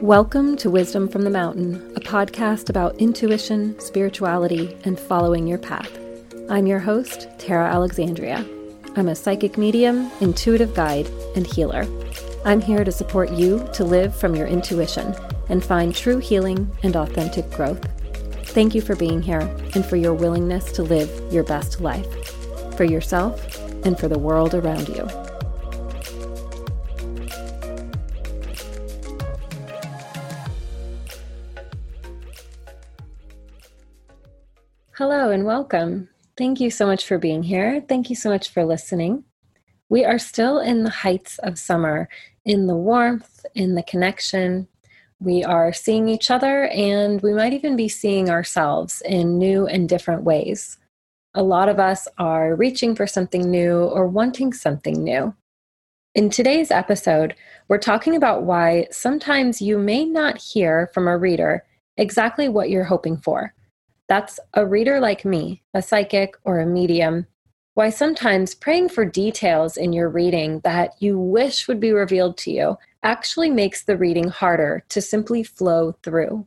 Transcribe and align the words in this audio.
Welcome 0.00 0.56
to 0.56 0.70
Wisdom 0.70 1.08
from 1.08 1.24
the 1.24 1.30
Mountain, 1.30 1.74
a 1.94 2.00
podcast 2.00 2.70
about 2.70 2.96
intuition, 2.96 3.78
spirituality, 3.78 4.74
and 4.84 4.98
following 4.98 5.46
your 5.46 5.58
path. 5.58 5.90
I'm 6.48 6.66
your 6.66 6.78
host, 6.78 7.28
Tara 7.38 7.66
Alexandria. 7.66 8.42
I'm 8.96 9.08
a 9.08 9.14
psychic 9.14 9.58
medium, 9.58 10.10
intuitive 10.22 10.72
guide, 10.74 11.06
and 11.36 11.46
healer. 11.46 11.86
I'm 12.46 12.62
here 12.62 12.82
to 12.82 12.90
support 12.90 13.30
you 13.32 13.68
to 13.74 13.84
live 13.84 14.16
from 14.16 14.34
your 14.34 14.46
intuition 14.46 15.14
and 15.50 15.62
find 15.62 15.94
true 15.94 16.16
healing 16.16 16.74
and 16.82 16.96
authentic 16.96 17.50
growth. 17.50 17.86
Thank 18.48 18.74
you 18.74 18.80
for 18.80 18.96
being 18.96 19.20
here 19.20 19.54
and 19.74 19.84
for 19.84 19.96
your 19.96 20.14
willingness 20.14 20.72
to 20.72 20.82
live 20.82 21.10
your 21.30 21.44
best 21.44 21.82
life 21.82 22.08
for 22.74 22.84
yourself 22.84 23.54
and 23.84 23.98
for 23.98 24.08
the 24.08 24.18
world 24.18 24.54
around 24.54 24.88
you. 24.88 25.29
And 35.30 35.44
welcome. 35.44 36.08
Thank 36.36 36.58
you 36.58 36.72
so 36.72 36.86
much 36.86 37.06
for 37.06 37.16
being 37.16 37.44
here. 37.44 37.84
Thank 37.88 38.10
you 38.10 38.16
so 38.16 38.30
much 38.30 38.48
for 38.48 38.64
listening. 38.64 39.22
We 39.88 40.04
are 40.04 40.18
still 40.18 40.58
in 40.58 40.82
the 40.82 40.90
heights 40.90 41.38
of 41.38 41.56
summer, 41.56 42.08
in 42.44 42.66
the 42.66 42.74
warmth, 42.74 43.46
in 43.54 43.76
the 43.76 43.84
connection. 43.84 44.66
We 45.20 45.44
are 45.44 45.72
seeing 45.72 46.08
each 46.08 46.32
other, 46.32 46.64
and 46.66 47.22
we 47.22 47.32
might 47.32 47.52
even 47.52 47.76
be 47.76 47.88
seeing 47.88 48.28
ourselves 48.28 49.02
in 49.02 49.38
new 49.38 49.68
and 49.68 49.88
different 49.88 50.24
ways. 50.24 50.78
A 51.34 51.44
lot 51.44 51.68
of 51.68 51.78
us 51.78 52.08
are 52.18 52.56
reaching 52.56 52.96
for 52.96 53.06
something 53.06 53.48
new 53.48 53.84
or 53.84 54.08
wanting 54.08 54.52
something 54.52 55.04
new. 55.04 55.32
In 56.16 56.30
today's 56.30 56.72
episode, 56.72 57.36
we're 57.68 57.78
talking 57.78 58.16
about 58.16 58.42
why 58.42 58.88
sometimes 58.90 59.62
you 59.62 59.78
may 59.78 60.04
not 60.04 60.38
hear 60.38 60.90
from 60.92 61.06
a 61.06 61.16
reader 61.16 61.64
exactly 61.96 62.48
what 62.48 62.68
you're 62.68 62.82
hoping 62.82 63.16
for 63.16 63.54
that's 64.10 64.40
a 64.54 64.66
reader 64.66 64.98
like 64.98 65.24
me, 65.24 65.62
a 65.72 65.80
psychic 65.80 66.34
or 66.42 66.58
a 66.58 66.66
medium. 66.66 67.28
Why 67.74 67.90
sometimes 67.90 68.56
praying 68.56 68.88
for 68.88 69.04
details 69.04 69.76
in 69.76 69.92
your 69.92 70.08
reading 70.08 70.58
that 70.64 70.94
you 70.98 71.16
wish 71.16 71.68
would 71.68 71.78
be 71.78 71.92
revealed 71.92 72.36
to 72.38 72.50
you 72.50 72.76
actually 73.04 73.50
makes 73.50 73.84
the 73.84 73.96
reading 73.96 74.26
harder 74.26 74.82
to 74.88 75.00
simply 75.00 75.44
flow 75.44 75.92
through. 76.02 76.44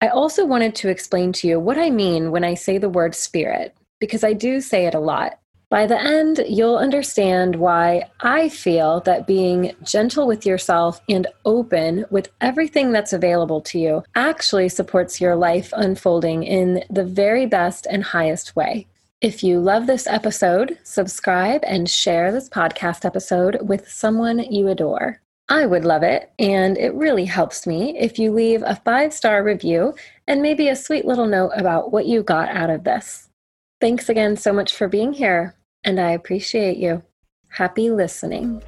I 0.00 0.06
also 0.06 0.46
wanted 0.46 0.76
to 0.76 0.88
explain 0.88 1.32
to 1.32 1.48
you 1.48 1.58
what 1.58 1.78
I 1.78 1.90
mean 1.90 2.30
when 2.30 2.44
I 2.44 2.54
say 2.54 2.78
the 2.78 2.88
word 2.88 3.16
spirit, 3.16 3.76
because 3.98 4.22
I 4.22 4.32
do 4.32 4.60
say 4.60 4.86
it 4.86 4.94
a 4.94 5.00
lot. 5.00 5.40
By 5.72 5.86
the 5.86 5.98
end, 5.98 6.44
you'll 6.46 6.76
understand 6.76 7.56
why 7.56 8.10
I 8.20 8.50
feel 8.50 9.00
that 9.06 9.26
being 9.26 9.74
gentle 9.82 10.26
with 10.26 10.44
yourself 10.44 11.00
and 11.08 11.26
open 11.46 12.04
with 12.10 12.28
everything 12.42 12.92
that's 12.92 13.14
available 13.14 13.62
to 13.62 13.78
you 13.78 14.04
actually 14.14 14.68
supports 14.68 15.18
your 15.18 15.34
life 15.34 15.72
unfolding 15.74 16.42
in 16.42 16.84
the 16.90 17.06
very 17.06 17.46
best 17.46 17.86
and 17.88 18.04
highest 18.04 18.54
way. 18.54 18.86
If 19.22 19.42
you 19.42 19.60
love 19.60 19.86
this 19.86 20.06
episode, 20.06 20.76
subscribe 20.82 21.62
and 21.64 21.88
share 21.88 22.32
this 22.32 22.50
podcast 22.50 23.06
episode 23.06 23.56
with 23.62 23.88
someone 23.88 24.40
you 24.40 24.68
adore. 24.68 25.22
I 25.48 25.64
would 25.64 25.86
love 25.86 26.02
it, 26.02 26.30
and 26.38 26.76
it 26.76 26.92
really 26.92 27.24
helps 27.24 27.66
me 27.66 27.96
if 27.98 28.18
you 28.18 28.30
leave 28.30 28.62
a 28.62 28.76
five 28.84 29.14
star 29.14 29.42
review 29.42 29.94
and 30.26 30.42
maybe 30.42 30.68
a 30.68 30.76
sweet 30.76 31.06
little 31.06 31.26
note 31.26 31.52
about 31.56 31.92
what 31.92 32.04
you 32.04 32.22
got 32.22 32.50
out 32.50 32.68
of 32.68 32.84
this. 32.84 33.30
Thanks 33.80 34.10
again 34.10 34.36
so 34.36 34.52
much 34.52 34.76
for 34.76 34.86
being 34.86 35.14
here 35.14 35.54
and 35.84 36.00
I 36.00 36.12
appreciate 36.12 36.76
you. 36.76 37.02
Happy 37.48 37.90
listening. 37.90 38.62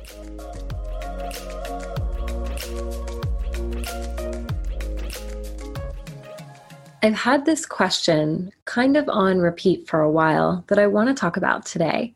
I've 7.03 7.15
had 7.15 7.45
this 7.45 7.67
question 7.67 8.51
kind 8.65 8.97
of 8.97 9.09
on 9.11 9.39
repeat 9.39 9.87
for 9.87 10.01
a 10.01 10.11
while 10.11 10.65
that 10.69 10.79
I 10.79 10.87
want 10.87 11.09
to 11.09 11.15
talk 11.15 11.37
about 11.37 11.67
today. 11.67 12.15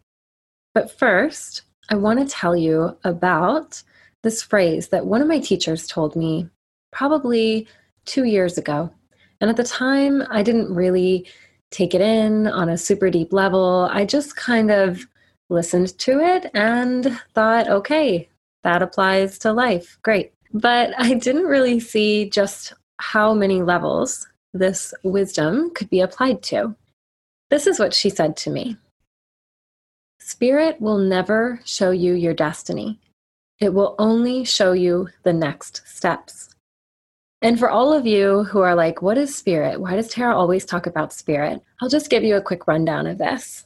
But 0.73 0.91
first, 0.91 1.63
I 1.91 1.97
want 1.97 2.21
to 2.21 2.35
tell 2.35 2.57
you 2.57 2.97
about 3.05 3.83
this 4.23 4.43
phrase 4.43 4.89
that 4.89 5.07
one 5.07 5.21
of 5.21 5.29
my 5.29 5.41
teachers 5.41 5.87
told 5.87 6.17
me 6.17 6.49
probably 6.91 7.69
two 8.07 8.25
years 8.25 8.57
ago. 8.57 8.91
And 9.41 9.51
at 9.51 9.57
the 9.57 9.65
time, 9.65 10.23
I 10.31 10.43
didn't 10.43 10.75
really 10.75 11.27
take 11.71 11.95
it 11.95 12.01
in 12.01 12.47
on 12.47 12.69
a 12.69 12.79
super 12.79 13.11
deep 13.11 13.33
level. 13.33 13.89
I 13.91 14.05
just 14.05 14.37
kind 14.37 14.71
of 14.71 15.07
listened 15.51 15.99
to 15.99 16.21
it 16.21 16.51
and 16.55 17.21
thought, 17.35 17.69
okay, 17.69 18.29
that 18.65 18.83
applies 18.83 19.39
to 19.41 19.53
life. 19.53 19.99
Great. 20.03 20.33
But 20.53 20.91
I 20.99 21.15
didn't 21.15 21.45
really 21.45 21.81
see 21.81 22.29
just 22.31 22.73
how 22.99 23.35
many 23.35 23.63
levels 23.63 24.27
this 24.55 24.93
wisdom 25.03 25.71
could 25.75 25.91
be 25.91 26.01
applied 26.01 26.43
to. 26.45 26.75
This 27.51 27.67
is 27.67 27.79
what 27.79 27.95
she 27.95 28.11
said 28.11 28.37
to 28.39 28.51
me 28.51 28.77
Spirit 30.21 30.81
will 30.81 30.99
never 30.99 31.61
show 31.65 31.91
you 31.91 32.13
your 32.15 32.35
destiny, 32.35 32.99
it 33.61 33.73
will 33.73 33.95
only 33.99 34.45
show 34.45 34.73
you 34.73 35.09
the 35.23 35.33
next 35.33 35.83
steps. 35.87 36.55
And 37.41 37.59
for 37.59 37.71
all 37.71 37.93
of 37.93 38.05
you 38.05 38.45
who 38.45 38.61
are 38.61 38.75
like, 38.75 39.01
what 39.01 39.17
is 39.17 39.35
spirit? 39.35 39.81
Why 39.81 39.95
does 39.95 40.09
Tara 40.09 40.37
always 40.37 40.65
talk 40.65 40.87
about 40.87 41.13
spirit? 41.13 41.63
I'll 41.81 41.89
just 41.89 42.11
give 42.11 42.25
you 42.25 42.37
a 42.37 42.43
quick 42.43 42.67
rundown 42.67 43.07
of 43.07 43.19
this. 43.19 43.65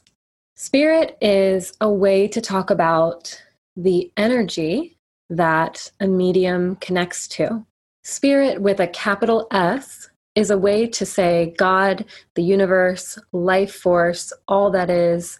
Spirit 0.55 1.17
is 1.21 1.73
a 1.81 1.89
way 1.89 2.27
to 2.27 2.39
talk 2.39 2.69
about 2.69 3.41
the 3.75 4.11
energy 4.15 4.97
that 5.31 5.91
a 5.99 6.07
medium 6.07 6.75
connects 6.75 7.27
to. 7.29 7.65
Spirit 8.03 8.61
with 8.61 8.79
a 8.79 8.87
capital 8.87 9.47
S 9.51 10.09
is 10.35 10.51
a 10.51 10.57
way 10.57 10.85
to 10.87 11.05
say 11.05 11.55
God, 11.57 12.05
the 12.35 12.43
universe, 12.43 13.17
life 13.31 13.73
force, 13.73 14.31
all 14.47 14.69
that 14.71 14.91
is. 14.91 15.39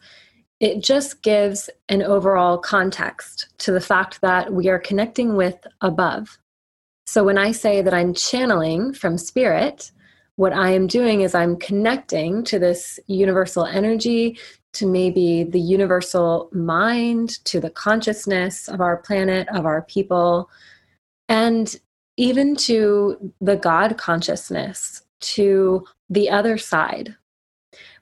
It 0.59 0.81
just 0.81 1.21
gives 1.21 1.69
an 1.89 2.01
overall 2.01 2.57
context 2.57 3.49
to 3.59 3.71
the 3.71 3.81
fact 3.81 4.21
that 4.21 4.53
we 4.53 4.69
are 4.69 4.79
connecting 4.79 5.35
with 5.35 5.57
above. 5.81 6.39
So 7.05 7.23
when 7.23 7.37
I 7.37 7.51
say 7.51 7.81
that 7.81 7.93
I'm 7.93 8.13
channeling 8.13 8.93
from 8.93 9.17
spirit, 9.17 9.91
what 10.35 10.53
I 10.53 10.71
am 10.71 10.87
doing 10.87 11.21
is 11.21 11.35
I'm 11.35 11.57
connecting 11.57 12.43
to 12.45 12.57
this 12.57 12.99
universal 13.07 13.65
energy, 13.65 14.39
to 14.73 14.87
maybe 14.87 15.43
the 15.43 15.59
universal 15.59 16.49
mind, 16.51 17.43
to 17.45 17.59
the 17.59 17.69
consciousness 17.69 18.67
of 18.67 18.81
our 18.81 18.97
planet, 18.97 19.47
of 19.49 19.65
our 19.65 19.83
people, 19.83 20.49
and 21.29 21.75
even 22.17 22.55
to 22.55 23.33
the 23.41 23.55
God 23.55 23.97
consciousness, 23.97 25.03
to 25.19 25.85
the 26.09 26.29
other 26.29 26.57
side, 26.57 27.15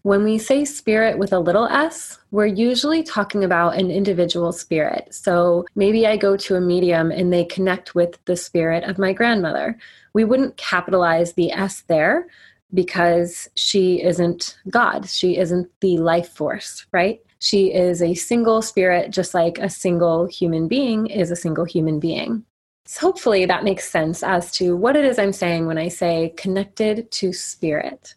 when 0.04 0.24
we 0.24 0.38
say 0.38 0.66
spirit 0.66 1.18
with 1.18 1.32
a 1.32 1.40
little 1.40 1.68
s, 1.68 2.18
we're 2.32 2.46
usually 2.46 3.04
talking 3.04 3.44
about 3.44 3.76
an 3.76 3.92
individual 3.92 4.52
spirit. 4.52 5.14
So 5.14 5.66
maybe 5.76 6.08
I 6.08 6.18
go 6.18 6.36
to 6.38 6.56
a 6.56 6.62
medium 6.62 7.12
and 7.12 7.32
they 7.32 7.46
connect 7.46 7.94
with 7.94 8.18
the 8.26 8.36
spirit 8.36 8.84
of 8.84 8.98
my 8.98 9.14
grandmother. 9.14 9.78
We 10.14 10.24
wouldn't 10.24 10.58
capitalize 10.58 11.34
the 11.34 11.52
s 11.52 11.82
there 11.82 12.28
because 12.74 13.50
she 13.56 14.02
isn't 14.02 14.58
God. 14.70 15.08
She 15.08 15.38
isn't 15.38 15.70
the 15.82 15.98
life 15.98 16.30
force, 16.30 16.86
right? 16.92 17.22
She 17.40 17.74
is 17.74 18.02
a 18.02 18.14
single 18.14 18.62
spirit, 18.62 19.12
just 19.12 19.34
like 19.34 19.58
a 19.58 19.70
single 19.70 20.26
human 20.28 20.68
being 20.68 21.08
is 21.08 21.32
a 21.32 21.36
single 21.36 21.66
human 21.66 22.00
being. 22.00 22.46
So 22.86 23.02
hopefully 23.08 23.46
that 23.46 23.64
makes 23.64 23.90
sense 23.90 24.24
as 24.24 24.52
to 24.54 24.76
what 24.76 24.96
it 24.96 25.06
is 25.06 25.20
I'm 25.20 25.34
saying 25.34 25.68
when 25.68 25.78
I 25.78 25.88
say 25.88 26.34
connected 26.38 27.12
to 27.12 27.34
spirit. 27.34 28.16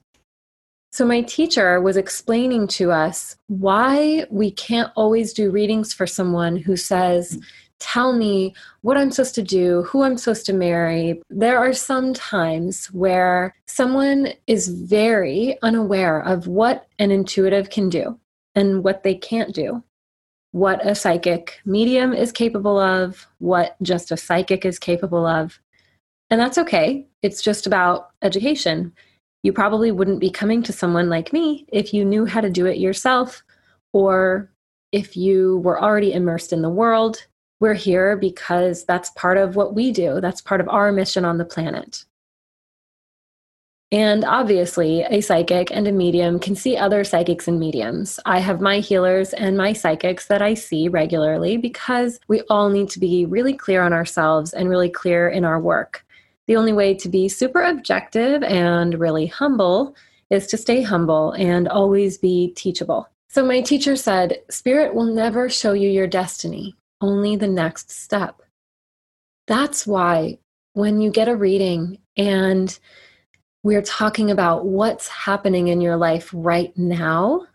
So, 0.95 1.05
my 1.05 1.23
teacher 1.23 1.81
was 1.81 1.97
explaining 1.97 2.69
to 2.79 2.93
us 2.93 3.37
why 3.49 4.27
we 4.31 4.53
can't 4.53 4.93
always 4.95 5.33
do 5.33 5.51
readings 5.51 5.93
for 5.93 6.07
someone 6.07 6.55
who 6.57 6.77
says, 6.77 7.33
hmm. 7.33 7.41
Tell 7.81 8.13
me 8.13 8.55
what 8.83 8.97
I'm 8.97 9.11
supposed 9.11 9.35
to 9.35 9.43
do, 9.43 9.83
who 9.83 10.05
I'm 10.05 10.17
supposed 10.17 10.47
to 10.47 10.53
marry. 10.53 11.21
There 11.29 11.59
are 11.59 11.73
some 11.73 12.15
times 12.15 12.87
where 12.93 13.55
someone 13.67 14.29
is 14.47 14.69
very 14.69 15.59
unaware 15.61 16.21
of 16.21 16.47
what 16.47 16.87
an 17.01 17.11
intuitive 17.11 17.71
can 17.71 17.89
do 17.89 18.19
and 18.55 18.85
what 18.85 19.03
they 19.03 19.17
can't 19.17 19.53
do, 19.53 19.83
what 20.53 20.87
a 20.87 20.95
psychic 20.95 21.61
medium 21.67 22.15
is 22.15 22.31
capable 22.31 22.79
of, 22.79 23.27
what 23.39 23.77
just 23.83 24.13
a 24.13 24.17
psychic 24.17 24.65
is 24.65 24.79
capable 24.79 25.27
of. 25.27 25.61
And 26.31 26.41
that's 26.41 26.57
okay. 26.59 27.07
It's 27.23 27.43
just 27.43 27.67
about 27.67 28.11
education 28.23 28.93
you 29.45 29.53
probably 29.53 29.93
wouldn't 29.93 30.21
be 30.21 30.31
coming 30.31 30.63
to 30.65 30.73
someone 30.73 31.09
like 31.11 31.33
me 31.33 31.67
if 31.69 31.93
you 31.93 32.05
knew 32.05 32.25
how 32.25 32.41
to 32.41 32.51
do 32.51 32.65
it 32.67 32.79
yourself 32.79 33.45
or 33.93 34.51
if 34.91 35.17
you 35.17 35.59
were 35.59 35.81
already 35.81 36.15
immersed 36.15 36.53
in 36.53 36.63
the 36.63 36.71
world. 36.71 37.27
We're 37.61 37.75
here 37.75 38.17
because 38.17 38.85
that's 38.87 39.11
part 39.11 39.37
of 39.37 39.55
what 39.55 39.75
we 39.75 39.93
do, 39.93 40.21
that's 40.21 40.41
part 40.41 40.61
of 40.61 40.69
our 40.69 40.91
mission 40.91 41.25
on 41.27 41.39
the 41.39 41.45
planet. 41.45 42.05
And 43.93 44.25
obviously, 44.25 45.03
a 45.03 45.21
psychic 45.21 45.71
and 45.71 45.87
a 45.87 45.93
medium 45.93 46.41
can 46.41 46.57
see 46.57 46.77
other 46.77 47.05
psychics 47.05 47.47
and 47.47 47.61
mediums. 47.61 48.19
I 48.25 48.41
have 48.41 48.61
my 48.61 48.81
healers 48.81 49.35
and 49.35 49.57
my 49.57 49.73
psychics 49.75 50.27
that 50.27 50.43
I 50.43 50.55
see 50.55 50.89
regularly 50.89 51.59
because 51.59 52.19
we 52.29 52.41
all 52.49 52.71
need 52.71 52.89
to 52.89 52.99
be 52.99 53.27
really 53.27 53.53
clear 53.53 53.83
on 53.83 53.93
ourselves 53.93 54.55
and 54.55 54.71
really 54.71 54.91
clear 54.91 55.29
in 55.29 55.45
our 55.45 55.61
work. 55.61 56.05
The 56.47 56.57
only 56.57 56.73
way 56.73 56.95
to 56.95 57.09
be 57.09 57.29
super 57.29 57.63
objective 57.63 58.43
and 58.43 58.99
really 58.99 59.27
humble 59.27 59.97
is 60.31 60.47
to 60.49 60.57
stay 60.57 60.83
humble 60.83 61.33
and 61.33 61.69
always 61.69 62.19
be 62.19 62.53
teachable. 62.55 63.09
So, 63.29 63.45
my 63.45 63.61
teacher 63.61 63.97
said, 63.97 64.39
Spirit 64.51 64.95
will 64.95 65.07
never 65.07 65.49
show 65.49 65.73
you 65.73 65.89
your 65.89 66.07
destiny, 66.07 66.77
only 67.01 67.37
the 67.37 67.49
next 67.49 67.91
step. 67.91 68.43
That's 69.47 69.87
why 69.87 70.39
when 70.75 71.01
you 71.01 71.11
get 71.11 71.29
a 71.29 71.37
reading 71.37 71.99
and 72.17 72.79
we're 73.63 73.83
talking 73.83 74.31
about 74.31 74.67
what's 74.67 75.09
happening 75.09 75.69
in 75.69 75.81
your 75.81 75.97
life 75.97 76.31
right 76.33 76.77
now, 76.77 77.47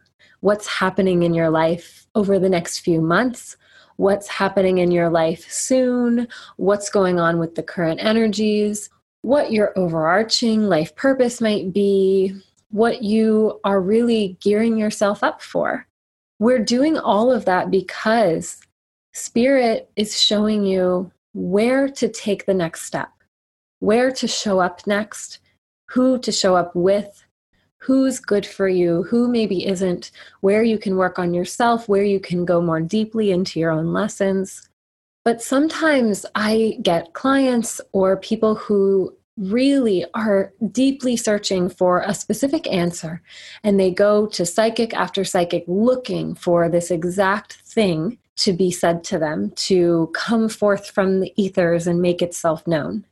what's 0.42 0.68
happening 0.68 1.24
in 1.24 1.34
your 1.34 1.50
life 1.50 2.08
over 2.16 2.40
the 2.40 2.50
next 2.50 2.80
few 2.80 3.02
months, 3.02 3.56
what's 4.00 4.30
happening 4.30 4.78
in 4.78 4.92
your 4.92 5.10
life 5.10 5.52
soon, 5.52 6.26
what's 6.56 6.90
going 6.90 7.20
on 7.20 7.38
with 7.38 7.56
the 7.56 7.62
current 7.62 8.02
energies, 8.02 8.90
what 9.24 9.52
your 9.52 9.78
overarching 9.78 10.70
life 10.70 10.96
purpose 10.96 11.42
might 11.42 11.74
be, 11.74 12.34
what 12.72 13.04
you 13.04 13.60
are 13.66 13.82
really 13.82 14.38
gearing 14.40 14.78
yourself 14.78 15.22
up 15.22 15.42
for. 15.42 15.86
We're 16.40 16.64
doing 16.64 16.98
all 16.98 17.30
of 17.30 17.44
that 17.44 17.70
because 17.70 18.62
Spirit 19.14 19.92
is 19.98 20.18
showing 20.18 20.64
you 20.64 21.12
where 21.34 21.90
to 21.90 22.08
take 22.08 22.46
the 22.46 22.54
next 22.54 22.84
step, 22.84 23.12
where 23.80 24.14
to 24.14 24.30
show 24.30 24.62
up 24.62 24.88
next, 24.88 25.40
who 25.90 26.18
to 26.20 26.32
show 26.32 26.56
up 26.56 26.74
with, 26.74 27.26
who's 27.80 28.20
good 28.20 28.46
for 28.46 28.68
you, 28.68 29.04
who 29.04 29.28
maybe 29.28 29.66
isn't, 29.66 30.12
where 30.42 30.64
you 30.64 30.78
can 30.78 30.98
work 30.98 31.18
on 31.18 31.34
yourself, 31.34 31.88
where 31.88 32.04
you 32.04 32.20
can 32.20 32.46
go 32.46 32.62
more 32.62 32.82
deeply 32.82 33.32
into 33.32 33.60
your 33.60 33.72
own 33.72 33.94
lessons. 33.94 34.70
But 35.26 35.42
sometimes 35.42 36.26
I 36.36 36.78
get 36.82 37.14
clients 37.14 37.82
or 37.92 38.18
people 38.18 38.56
who 38.56 39.16
really 39.38 40.06
are 40.14 40.54
deeply 40.72 41.16
searching 41.16 41.70
for 41.70 42.02
a 42.02 42.14
specific 42.14 42.68
answer 42.68 43.22
and 43.64 43.80
they 43.80 43.90
go 43.90 44.28
to 44.28 44.46
psychic 44.46 44.94
after 44.94 45.24
psychic 45.24 45.64
looking 45.68 46.36
for 46.36 46.68
this 46.68 46.92
exact 46.92 47.54
thing 47.66 48.18
to 48.36 48.52
be 48.52 48.72
said 48.72 49.04
to 49.04 49.18
them 49.18 49.52
to 49.52 50.12
come 50.14 50.50
forth 50.50 50.90
from 50.90 51.22
the 51.22 51.34
ethers 51.42 51.88
and 51.88 52.02
make 52.02 52.22
itself 52.22 52.68
known. 52.68 53.06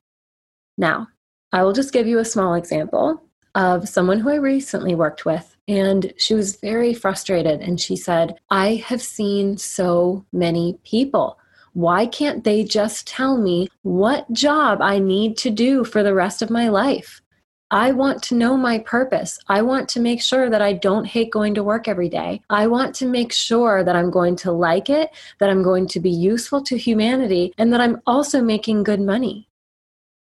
Now, 0.77 1.07
I 1.53 1.63
will 1.63 1.73
just 1.73 1.93
give 1.93 2.07
you 2.07 2.19
a 2.19 2.25
small 2.25 2.55
example 2.55 3.21
of 3.55 3.89
someone 3.89 4.19
who 4.19 4.29
I 4.29 4.35
recently 4.35 4.95
worked 4.95 5.25
with. 5.25 5.55
And 5.67 6.13
she 6.17 6.33
was 6.33 6.55
very 6.57 6.93
frustrated. 6.93 7.61
And 7.61 7.79
she 7.79 7.95
said, 7.95 8.35
I 8.49 8.75
have 8.75 9.01
seen 9.01 9.57
so 9.57 10.25
many 10.31 10.79
people. 10.83 11.39
Why 11.73 12.05
can't 12.07 12.43
they 12.43 12.63
just 12.63 13.07
tell 13.07 13.37
me 13.37 13.67
what 13.83 14.31
job 14.31 14.81
I 14.81 14.99
need 14.99 15.37
to 15.37 15.49
do 15.49 15.83
for 15.83 16.03
the 16.03 16.13
rest 16.13 16.41
of 16.41 16.49
my 16.49 16.69
life? 16.69 17.21
I 17.69 17.91
want 17.91 18.23
to 18.23 18.35
know 18.35 18.55
my 18.55 18.79
purpose. 18.79 19.37
I 19.49 19.61
want 19.61 19.89
to 19.89 19.99
make 19.99 20.21
sure 20.21 20.49
that 20.49 20.61
I 20.61 20.71
don't 20.71 21.03
hate 21.03 21.31
going 21.31 21.53
to 21.55 21.63
work 21.63 21.89
every 21.89 22.07
day. 22.07 22.41
I 22.49 22.67
want 22.67 22.95
to 22.95 23.05
make 23.05 23.33
sure 23.33 23.83
that 23.83 23.95
I'm 23.95 24.09
going 24.09 24.37
to 24.37 24.53
like 24.53 24.89
it, 24.89 25.11
that 25.39 25.49
I'm 25.49 25.63
going 25.63 25.85
to 25.89 25.99
be 25.99 26.09
useful 26.09 26.61
to 26.63 26.77
humanity, 26.77 27.53
and 27.57 27.73
that 27.73 27.81
I'm 27.81 28.01
also 28.07 28.41
making 28.41 28.83
good 28.83 29.01
money. 29.01 29.49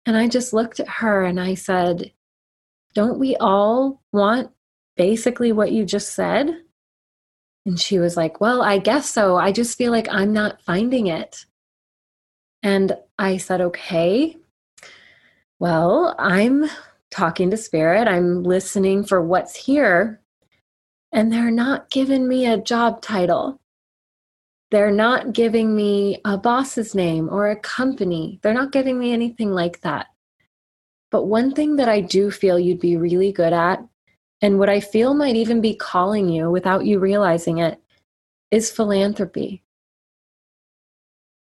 And 0.06 0.16
I 0.16 0.28
just 0.28 0.54
looked 0.54 0.80
at 0.80 0.88
her 0.88 1.24
and 1.24 1.38
I 1.38 1.54
said, 1.54 2.10
don't 2.96 3.18
we 3.18 3.36
all 3.36 4.00
want 4.10 4.50
basically 4.96 5.52
what 5.52 5.70
you 5.70 5.84
just 5.84 6.14
said? 6.14 6.62
And 7.66 7.78
she 7.78 7.98
was 7.98 8.16
like, 8.16 8.40
Well, 8.40 8.62
I 8.62 8.78
guess 8.78 9.10
so. 9.10 9.36
I 9.36 9.52
just 9.52 9.76
feel 9.76 9.92
like 9.92 10.08
I'm 10.10 10.32
not 10.32 10.62
finding 10.62 11.08
it. 11.08 11.44
And 12.62 12.96
I 13.18 13.36
said, 13.36 13.60
Okay, 13.60 14.38
well, 15.58 16.16
I'm 16.18 16.70
talking 17.10 17.50
to 17.50 17.58
spirit, 17.58 18.08
I'm 18.08 18.42
listening 18.42 19.04
for 19.04 19.22
what's 19.22 19.54
here. 19.54 20.22
And 21.12 21.30
they're 21.30 21.50
not 21.50 21.90
giving 21.90 22.26
me 22.26 22.46
a 22.46 22.56
job 22.56 23.02
title. 23.02 23.60
They're 24.70 24.90
not 24.90 25.34
giving 25.34 25.76
me 25.76 26.22
a 26.24 26.38
boss's 26.38 26.94
name 26.94 27.28
or 27.30 27.50
a 27.50 27.60
company. 27.60 28.40
They're 28.42 28.54
not 28.54 28.72
giving 28.72 28.98
me 28.98 29.12
anything 29.12 29.50
like 29.50 29.82
that. 29.82 30.06
But 31.10 31.24
one 31.24 31.52
thing 31.52 31.76
that 31.76 31.88
I 31.88 32.00
do 32.00 32.30
feel 32.30 32.58
you'd 32.58 32.80
be 32.80 32.96
really 32.96 33.32
good 33.32 33.52
at, 33.52 33.82
and 34.42 34.58
what 34.58 34.68
I 34.68 34.80
feel 34.80 35.14
might 35.14 35.36
even 35.36 35.60
be 35.60 35.74
calling 35.74 36.28
you 36.28 36.50
without 36.50 36.84
you 36.84 36.98
realizing 36.98 37.58
it, 37.58 37.80
is 38.50 38.70
philanthropy. 38.70 39.62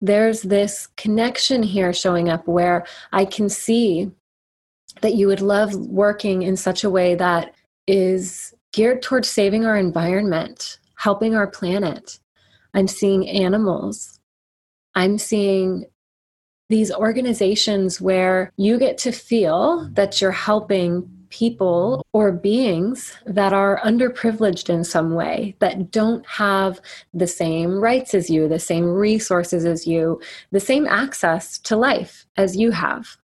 There's 0.00 0.42
this 0.42 0.88
connection 0.96 1.62
here 1.62 1.92
showing 1.92 2.28
up 2.28 2.46
where 2.48 2.84
I 3.12 3.24
can 3.24 3.48
see 3.48 4.10
that 5.00 5.14
you 5.14 5.26
would 5.28 5.40
love 5.40 5.74
working 5.74 6.42
in 6.42 6.56
such 6.56 6.84
a 6.84 6.90
way 6.90 7.14
that 7.14 7.54
is 7.86 8.52
geared 8.72 9.00
towards 9.00 9.28
saving 9.28 9.64
our 9.64 9.76
environment, 9.76 10.78
helping 10.96 11.34
our 11.34 11.46
planet. 11.46 12.18
I'm 12.74 12.88
seeing 12.88 13.28
animals. 13.28 14.18
I'm 14.94 15.18
seeing 15.18 15.86
these 16.72 16.90
organizations 16.90 18.00
where 18.00 18.50
you 18.56 18.78
get 18.78 18.96
to 18.96 19.12
feel 19.12 19.86
that 19.92 20.22
you're 20.22 20.30
helping 20.32 21.06
people 21.28 22.02
or 22.14 22.32
beings 22.32 23.12
that 23.26 23.52
are 23.52 23.78
underprivileged 23.84 24.70
in 24.70 24.82
some 24.82 25.14
way, 25.14 25.54
that 25.58 25.90
don't 25.90 26.26
have 26.26 26.80
the 27.12 27.26
same 27.26 27.78
rights 27.78 28.14
as 28.14 28.30
you, 28.30 28.48
the 28.48 28.58
same 28.58 28.86
resources 28.86 29.66
as 29.66 29.86
you, 29.86 30.18
the 30.50 30.60
same 30.60 30.86
access 30.86 31.58
to 31.58 31.76
life 31.76 32.26
as 32.38 32.56
you 32.56 32.70
have. 32.70 33.18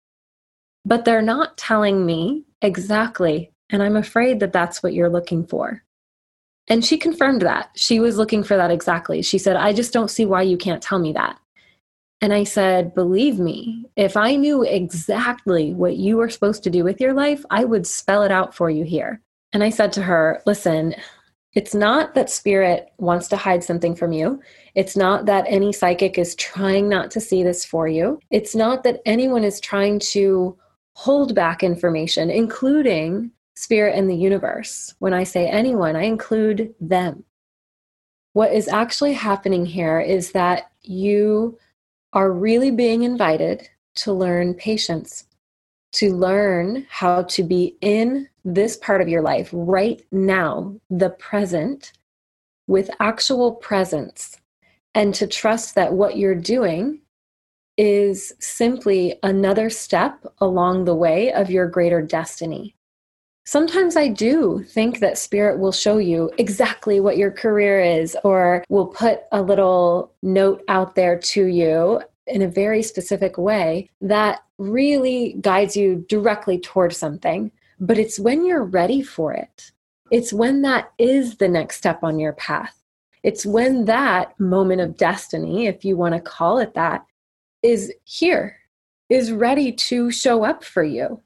But 0.83 1.05
they're 1.05 1.21
not 1.21 1.55
telling 1.55 2.03
me 2.03 2.45
exactly, 2.63 3.51
and 3.69 3.83
I'm 3.83 3.95
afraid 3.95 4.39
that 4.39 4.53
that's 4.53 4.81
what 4.81 4.93
you're 4.93 5.09
looking 5.17 5.45
for. 5.45 5.83
And 6.67 6.83
she 6.83 6.97
confirmed 6.97 7.43
that. 7.43 7.69
She 7.75 7.99
was 7.99 8.17
looking 8.17 8.43
for 8.43 8.57
that 8.57 8.71
exactly. 8.71 9.21
She 9.21 9.37
said, 9.37 9.55
I 9.55 9.71
just 9.71 9.93
don't 9.93 10.09
see 10.09 10.25
why 10.25 10.41
you 10.41 10.57
can't 10.57 10.81
tell 10.81 10.97
me 10.97 11.13
that. 11.13 11.39
And 12.21 12.33
I 12.33 12.43
said, 12.43 12.93
Believe 12.93 13.39
me, 13.39 13.85
if 13.95 14.17
I 14.17 14.35
knew 14.35 14.63
exactly 14.63 15.73
what 15.73 15.97
you 15.97 16.17
were 16.17 16.29
supposed 16.29 16.63
to 16.63 16.69
do 16.69 16.83
with 16.83 17.01
your 17.01 17.13
life, 17.13 17.45
I 17.49 17.65
would 17.65 17.85
spell 17.85 18.23
it 18.23 18.31
out 18.31 18.55
for 18.55 18.69
you 18.69 18.83
here. 18.83 19.21
And 19.53 19.63
I 19.63 19.69
said 19.69 19.91
to 19.93 20.03
her, 20.03 20.41
Listen, 20.45 20.95
it's 21.53 21.73
not 21.73 22.15
that 22.15 22.29
spirit 22.29 22.91
wants 22.97 23.29
to 23.29 23.37
hide 23.37 23.63
something 23.63 23.95
from 23.95 24.11
you. 24.11 24.41
It's 24.75 24.97
not 24.97 25.25
that 25.25 25.45
any 25.47 25.71
psychic 25.71 26.17
is 26.17 26.35
trying 26.35 26.89
not 26.89 27.11
to 27.11 27.21
see 27.21 27.43
this 27.43 27.63
for 27.63 27.87
you. 27.87 28.19
It's 28.29 28.55
not 28.55 28.83
that 28.83 29.01
anyone 29.05 29.45
is 29.45 29.61
trying 29.61 29.99
to 30.11 30.57
hold 30.93 31.33
back 31.33 31.63
information, 31.63 32.29
including 32.29 33.31
spirit 33.55 33.97
and 33.97 34.09
the 34.09 34.15
universe. 34.15 34.93
When 34.99 35.13
I 35.13 35.23
say 35.23 35.47
anyone, 35.47 35.95
I 35.95 36.03
include 36.03 36.75
them. 36.81 37.23
What 38.33 38.51
is 38.51 38.67
actually 38.67 39.13
happening 39.13 39.65
here 39.65 40.01
is 40.01 40.33
that 40.33 40.71
you 40.81 41.57
are 42.15 42.31
really 42.31 42.71
being 42.71 43.03
invited 43.03 43.69
to 43.93 44.13
learn 44.13 44.53
patience, 44.53 45.25
to 45.91 46.15
learn 46.15 46.87
how 46.89 47.23
to 47.23 47.43
be 47.43 47.77
in 47.81 48.27
this 48.45 48.77
part 48.77 49.01
of 49.01 49.09
your 49.09 49.21
life 49.21 49.49
right 49.51 50.03
now, 50.11 50.73
the 50.89 51.09
present, 51.11 51.91
with 52.67 52.89
actual 52.99 53.53
presence, 53.55 54.37
and 54.95 55.13
to 55.13 55.27
trust 55.27 55.75
that 55.75 55.93
what 55.93 56.17
you're 56.17 56.33
doing 56.33 57.01
is 57.77 58.33
simply 58.39 59.19
another 59.21 59.69
step 59.69 60.25
along 60.39 60.85
the 60.85 60.95
way 60.95 61.33
of 61.33 61.51
your 61.51 61.67
greater 61.67 62.01
destiny. 62.01 62.73
Sometimes 63.47 63.95
I 63.95 64.07
do 64.07 64.63
think 64.67 64.99
that 64.99 65.19
spirit 65.19 65.59
will 65.59 65.71
show 65.71 65.99
you 65.99 66.31
exactly 66.39 66.99
what 66.99 67.17
your 67.17 67.29
career 67.29 67.79
is, 67.79 68.17
or 68.23 68.65
will 68.69 68.87
put 68.87 69.21
a 69.31 69.41
little 69.41 70.11
note 70.23 70.63
out 70.67 70.95
there 70.95 71.17
to 71.19 71.45
you 71.45 72.01
in 72.25 72.41
a 72.41 72.47
very 72.47 72.81
specific 72.81 73.37
way 73.37 73.87
that 74.01 74.41
really 74.57 75.37
guides 75.41 75.77
you 75.77 76.03
directly 76.09 76.57
toward 76.57 76.93
something. 76.93 77.51
But 77.79 77.99
it's 77.99 78.19
when 78.19 78.45
you're 78.45 78.63
ready 78.63 79.03
for 79.03 79.31
it, 79.31 79.71
it's 80.09 80.33
when 80.33 80.63
that 80.63 80.91
is 80.97 81.37
the 81.37 81.47
next 81.47 81.77
step 81.77 82.03
on 82.03 82.17
your 82.17 82.33
path. 82.33 82.81
It's 83.21 83.45
when 83.45 83.85
that 83.85 84.39
moment 84.39 84.81
of 84.81 84.97
destiny, 84.97 85.67
if 85.67 85.85
you 85.85 85.97
want 85.97 86.15
to 86.15 86.21
call 86.21 86.57
it 86.57 86.73
that, 86.73 87.05
is 87.61 87.93
here, 88.05 88.57
is 89.09 89.31
ready 89.31 89.71
to 89.71 90.09
show 90.09 90.43
up 90.43 90.63
for 90.63 90.83
you. 90.83 91.21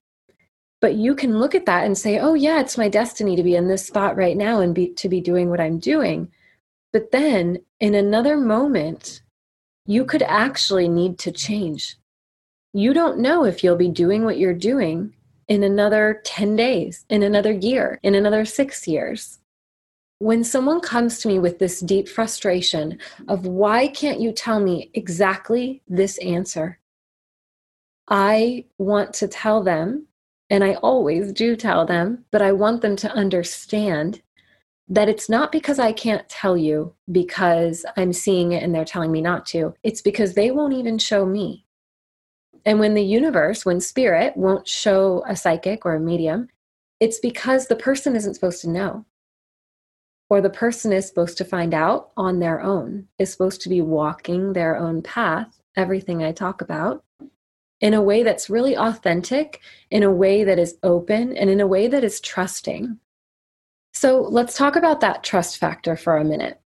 But 0.82 0.96
you 0.96 1.14
can 1.14 1.40
look 1.40 1.56
at 1.56 1.66
that 1.66 1.86
and 1.86 1.98
say, 1.98 2.20
oh, 2.20 2.36
yeah, 2.36 2.62
it's 2.62 2.78
my 2.78 2.88
destiny 2.88 3.36
to 3.36 3.44
be 3.44 3.56
in 3.56 3.68
this 3.68 3.86
spot 3.86 4.16
right 4.16 4.38
now 4.38 4.62
and 4.62 4.74
be, 4.74 4.90
to 4.94 5.10
be 5.10 5.20
doing 5.20 5.50
what 5.50 5.60
I'm 5.60 5.78
doing. 5.78 6.32
But 6.94 7.12
then 7.12 7.60
in 7.80 7.96
another 7.96 8.38
moment, 8.38 9.22
you 9.86 10.06
could 10.06 10.24
actually 10.24 10.88
need 10.88 11.20
to 11.20 11.32
change. 11.32 11.98
You 12.74 12.94
don't 12.94 13.20
know 13.20 13.44
if 13.44 13.64
you'll 13.64 13.76
be 13.76 13.90
doing 13.90 14.24
what 14.24 14.38
you're 14.38 14.54
doing 14.54 15.14
in 15.48 15.64
another 15.64 16.22
10 16.24 16.56
days, 16.56 17.06
in 17.10 17.24
another 17.24 17.52
year, 17.52 18.00
in 18.04 18.16
another 18.16 18.46
six 18.46 18.88
years. 18.88 19.40
When 20.20 20.44
someone 20.44 20.80
comes 20.80 21.20
to 21.20 21.28
me 21.28 21.40
with 21.40 21.60
this 21.60 21.80
deep 21.80 22.08
frustration 22.08 23.00
of 23.28 23.46
why 23.46 23.88
can't 23.88 24.20
you 24.20 24.32
tell 24.32 24.60
me 24.60 24.92
exactly 24.94 25.82
this 25.88 26.18
answer? 26.20 26.80
I 28.08 28.66
want 28.78 29.14
to 29.16 29.28
tell 29.28 29.64
them, 29.64 30.08
and 30.50 30.64
I 30.64 30.76
always 30.76 31.32
do 31.32 31.56
tell 31.56 31.86
them, 31.86 32.26
but 32.32 32.42
I 32.42 32.52
want 32.52 32.82
them 32.82 32.96
to 32.98 33.12
understand 33.12 34.22
that 34.88 35.08
it's 35.08 35.30
not 35.30 35.52
because 35.52 35.78
I 35.78 35.92
can't 35.92 36.28
tell 36.28 36.58
you 36.58 36.96
because 37.12 37.86
I'm 37.96 38.12
seeing 38.12 38.54
it 38.54 38.64
and 38.64 38.74
they're 38.74 38.86
telling 38.86 39.12
me 39.12 39.22
not 39.22 39.46
to. 39.48 39.76
It's 39.84 40.02
because 40.02 40.34
they 40.34 40.50
won't 40.50 40.74
even 40.74 40.98
show 40.98 41.26
me. 41.26 41.66
And 42.66 42.80
when 42.80 42.96
the 42.96 43.04
universe, 43.04 43.66
when 43.66 43.80
spirit 43.80 44.36
won't 44.36 44.68
show 44.68 45.24
a 45.28 45.36
psychic 45.36 45.86
or 45.86 45.94
a 45.94 46.00
medium, 46.00 46.50
it's 47.00 47.20
because 47.20 47.68
the 47.68 47.76
person 47.76 48.16
isn't 48.16 48.34
supposed 48.34 48.62
to 48.62 48.70
know. 48.70 49.06
Or 50.30 50.42
the 50.42 50.50
person 50.50 50.92
is 50.92 51.08
supposed 51.08 51.38
to 51.38 51.46
find 51.46 51.74
out 51.74 52.12
on 52.18 52.40
their 52.40 52.62
own, 52.62 53.08
is 53.20 53.32
supposed 53.32 53.62
to 53.62 53.70
be 53.70 53.82
walking 53.82 54.54
their 54.54 54.76
own 54.76 55.02
path, 55.02 55.62
everything 55.76 56.24
I 56.24 56.32
talk 56.32 56.62
about, 56.62 57.04
in 57.82 57.94
a 57.94 58.02
way 58.02 58.24
that's 58.24 58.50
really 58.50 58.78
authentic, 58.78 59.62
in 59.90 60.04
a 60.04 60.12
way 60.12 60.44
that 60.44 60.60
is 60.60 60.78
open, 60.84 61.36
and 61.36 61.50
in 61.50 61.62
a 61.62 61.68
way 61.68 61.88
that 61.88 62.04
is 62.04 62.20
trusting. 62.20 63.00
So 63.94 64.22
let's 64.22 64.56
talk 64.56 64.76
about 64.76 65.02
that 65.02 65.24
trust 65.24 65.58
factor 65.58 65.96
for 65.96 66.18
a 66.18 66.26
minute. 66.26 66.60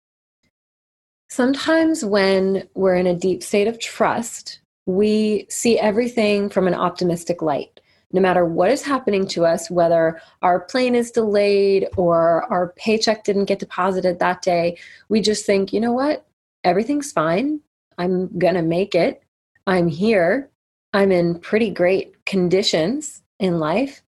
Sometimes 1.28 2.04
when 2.04 2.68
we're 2.74 2.96
in 2.96 3.06
a 3.06 3.14
deep 3.14 3.42
state 3.42 3.68
of 3.68 3.78
trust, 3.78 4.60
we 4.86 5.46
see 5.48 5.78
everything 5.78 6.48
from 6.50 6.66
an 6.66 6.74
optimistic 6.74 7.42
light. 7.42 7.80
No 8.12 8.20
matter 8.20 8.44
what 8.44 8.70
is 8.70 8.82
happening 8.82 9.26
to 9.28 9.46
us, 9.46 9.70
whether 9.70 10.20
our 10.42 10.60
plane 10.60 10.96
is 10.96 11.12
delayed 11.12 11.86
or 11.96 12.42
our 12.52 12.72
paycheck 12.76 13.22
didn't 13.22 13.44
get 13.44 13.60
deposited 13.60 14.18
that 14.18 14.42
day, 14.42 14.78
we 15.08 15.20
just 15.20 15.46
think, 15.46 15.72
you 15.72 15.80
know 15.80 15.92
what? 15.92 16.26
Everything's 16.64 17.12
fine. 17.12 17.60
I'm 17.98 18.36
going 18.36 18.54
to 18.54 18.62
make 18.62 18.96
it. 18.96 19.22
I'm 19.68 19.86
here. 19.86 20.49
I'm 20.92 21.12
in 21.12 21.38
pretty 21.38 21.70
great 21.70 22.24
conditions 22.26 23.22
in 23.38 23.58
life. 23.58 24.02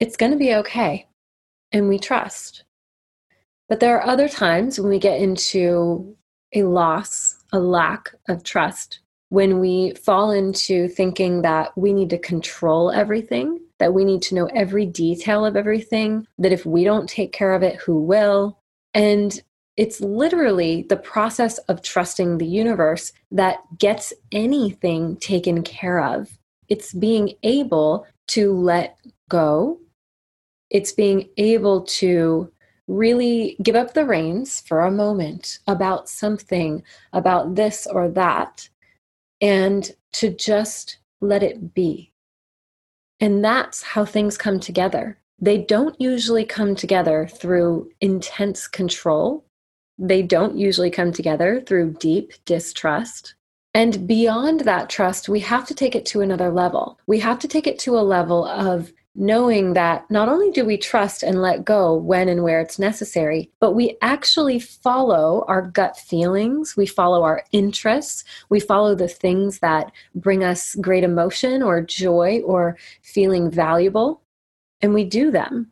It's 0.00 0.16
going 0.16 0.32
to 0.32 0.38
be 0.38 0.54
okay 0.54 1.06
and 1.72 1.88
we 1.88 1.98
trust. 1.98 2.64
But 3.68 3.80
there 3.80 3.96
are 3.96 4.06
other 4.06 4.28
times 4.28 4.78
when 4.78 4.88
we 4.88 4.98
get 4.98 5.20
into 5.20 6.16
a 6.52 6.62
loss, 6.62 7.42
a 7.52 7.58
lack 7.58 8.14
of 8.28 8.42
trust, 8.42 9.00
when 9.28 9.58
we 9.58 9.92
fall 9.94 10.30
into 10.30 10.88
thinking 10.88 11.42
that 11.42 11.76
we 11.76 11.92
need 11.92 12.10
to 12.10 12.18
control 12.18 12.90
everything, 12.90 13.60
that 13.78 13.92
we 13.92 14.04
need 14.04 14.22
to 14.22 14.34
know 14.34 14.46
every 14.54 14.86
detail 14.86 15.44
of 15.44 15.56
everything, 15.56 16.26
that 16.38 16.52
if 16.52 16.64
we 16.64 16.84
don't 16.84 17.08
take 17.08 17.32
care 17.32 17.52
of 17.52 17.62
it, 17.62 17.76
who 17.76 18.00
will? 18.00 18.58
And 18.94 19.42
it's 19.76 20.00
literally 20.00 20.86
the 20.88 20.96
process 20.96 21.58
of 21.68 21.82
trusting 21.82 22.38
the 22.38 22.46
universe 22.46 23.12
that 23.30 23.58
gets 23.78 24.12
anything 24.32 25.16
taken 25.16 25.62
care 25.62 26.00
of. 26.00 26.38
It's 26.68 26.92
being 26.94 27.34
able 27.42 28.06
to 28.28 28.52
let 28.52 28.98
go 29.28 29.78
it's 30.70 30.92
being 30.92 31.28
able 31.36 31.82
to 31.82 32.50
really 32.88 33.56
give 33.62 33.74
up 33.74 33.94
the 33.94 34.04
reins 34.04 34.60
for 34.60 34.80
a 34.80 34.90
moment 34.90 35.58
about 35.66 36.08
something, 36.08 36.82
about 37.12 37.54
this 37.54 37.86
or 37.86 38.08
that, 38.10 38.68
and 39.40 39.92
to 40.12 40.30
just 40.30 40.98
let 41.20 41.42
it 41.42 41.74
be. 41.74 42.12
And 43.20 43.44
that's 43.44 43.82
how 43.82 44.04
things 44.04 44.36
come 44.36 44.60
together. 44.60 45.18
They 45.38 45.58
don't 45.58 46.00
usually 46.00 46.44
come 46.44 46.74
together 46.74 47.26
through 47.26 47.90
intense 48.00 48.68
control. 48.68 49.45
They 49.98 50.22
don't 50.22 50.58
usually 50.58 50.90
come 50.90 51.12
together 51.12 51.60
through 51.60 51.94
deep 51.94 52.32
distrust. 52.44 53.34
And 53.74 54.06
beyond 54.06 54.60
that 54.60 54.88
trust, 54.88 55.28
we 55.28 55.40
have 55.40 55.66
to 55.66 55.74
take 55.74 55.94
it 55.94 56.06
to 56.06 56.22
another 56.22 56.50
level. 56.50 56.98
We 57.06 57.18
have 57.20 57.38
to 57.40 57.48
take 57.48 57.66
it 57.66 57.78
to 57.80 57.98
a 57.98 58.00
level 58.00 58.46
of 58.46 58.92
knowing 59.16 59.72
that 59.72 60.10
not 60.10 60.28
only 60.28 60.50
do 60.50 60.64
we 60.64 60.76
trust 60.76 61.22
and 61.22 61.40
let 61.40 61.64
go 61.64 61.94
when 61.94 62.28
and 62.28 62.42
where 62.42 62.60
it's 62.60 62.78
necessary, 62.78 63.50
but 63.60 63.72
we 63.72 63.96
actually 64.02 64.58
follow 64.58 65.44
our 65.48 65.62
gut 65.62 65.96
feelings, 65.96 66.76
we 66.76 66.86
follow 66.86 67.22
our 67.22 67.42
interests, 67.52 68.24
we 68.50 68.60
follow 68.60 68.94
the 68.94 69.08
things 69.08 69.60
that 69.60 69.90
bring 70.14 70.44
us 70.44 70.74
great 70.76 71.02
emotion 71.02 71.62
or 71.62 71.80
joy 71.80 72.40
or 72.44 72.76
feeling 73.02 73.50
valuable, 73.50 74.20
and 74.82 74.92
we 74.92 75.04
do 75.04 75.30
them. 75.30 75.70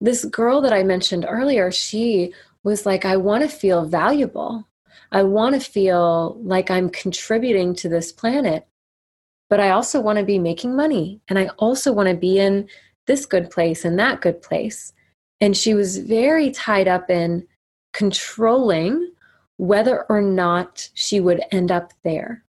This 0.00 0.24
girl 0.24 0.60
that 0.60 0.72
I 0.72 0.84
mentioned 0.84 1.26
earlier, 1.28 1.72
she 1.72 2.32
was 2.64 2.84
like, 2.84 3.04
I 3.04 3.16
want 3.16 3.42
to 3.42 3.56
feel 3.56 3.84
valuable. 3.84 4.66
I 5.12 5.22
want 5.22 5.54
to 5.54 5.60
feel 5.60 6.40
like 6.42 6.70
I'm 6.70 6.90
contributing 6.90 7.74
to 7.76 7.88
this 7.88 8.10
planet 8.10 8.66
but 9.54 9.60
I 9.60 9.70
also 9.70 10.00
want 10.00 10.18
to 10.18 10.24
be 10.24 10.38
making 10.38 10.74
money 10.74 11.20
and 11.28 11.38
I 11.38 11.46
also 11.58 11.92
want 11.92 12.08
to 12.08 12.16
be 12.16 12.38
in 12.38 12.68
this 13.06 13.26
good 13.26 13.50
place 13.50 13.84
and 13.84 13.98
that 13.98 14.20
good 14.20 14.42
place. 14.42 14.92
And 15.40 15.56
she 15.56 15.74
was 15.74 15.98
very 15.98 16.50
tied 16.50 16.88
up 16.88 17.10
in 17.10 17.46
controlling 17.92 19.12
whether 19.56 20.06
or 20.08 20.20
not 20.20 20.88
she 20.94 21.20
would 21.20 21.42
end 21.52 21.70
up 21.70 21.92
there. 22.02 22.42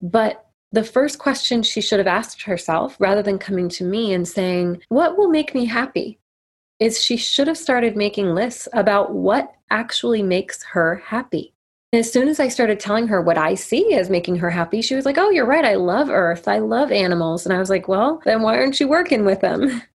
But 0.00 0.46
the 0.72 0.84
first 0.84 1.18
question 1.18 1.62
she 1.62 1.80
should 1.80 1.98
have 1.98 2.06
asked 2.06 2.42
herself, 2.42 2.96
rather 2.98 3.22
than 3.22 3.38
coming 3.38 3.68
to 3.70 3.84
me 3.84 4.12
and 4.12 4.26
saying, 4.26 4.82
What 4.88 5.16
will 5.16 5.28
make 5.28 5.54
me 5.54 5.66
happy? 5.66 6.18
Is 6.82 7.02
she 7.02 7.16
should 7.16 7.48
have 7.48 7.58
started 7.58 7.96
making 7.96 8.34
lists 8.34 8.68
about 8.72 9.14
what 9.14 9.52
actually 9.70 10.22
makes 10.22 10.62
her 10.64 10.96
happy 10.96 11.52
as 11.94 12.10
soon 12.10 12.28
as 12.28 12.40
I 12.40 12.48
started 12.48 12.80
telling 12.80 13.06
her 13.08 13.20
what 13.20 13.36
I 13.36 13.54
see 13.54 13.94
as 13.94 14.08
making 14.08 14.36
her 14.36 14.48
happy, 14.48 14.80
she 14.80 14.94
was 14.94 15.04
like, 15.04 15.18
Oh, 15.18 15.28
you're 15.30 15.46
right. 15.46 15.64
I 15.64 15.74
love 15.74 16.08
Earth. 16.08 16.48
I 16.48 16.58
love 16.58 16.90
animals. 16.90 17.44
And 17.44 17.54
I 17.54 17.58
was 17.58 17.68
like, 17.68 17.86
Well, 17.86 18.22
then 18.24 18.40
why 18.40 18.56
aren't 18.56 18.80
you 18.80 18.88
working 18.88 19.24
with 19.24 19.40
them? 19.40 19.82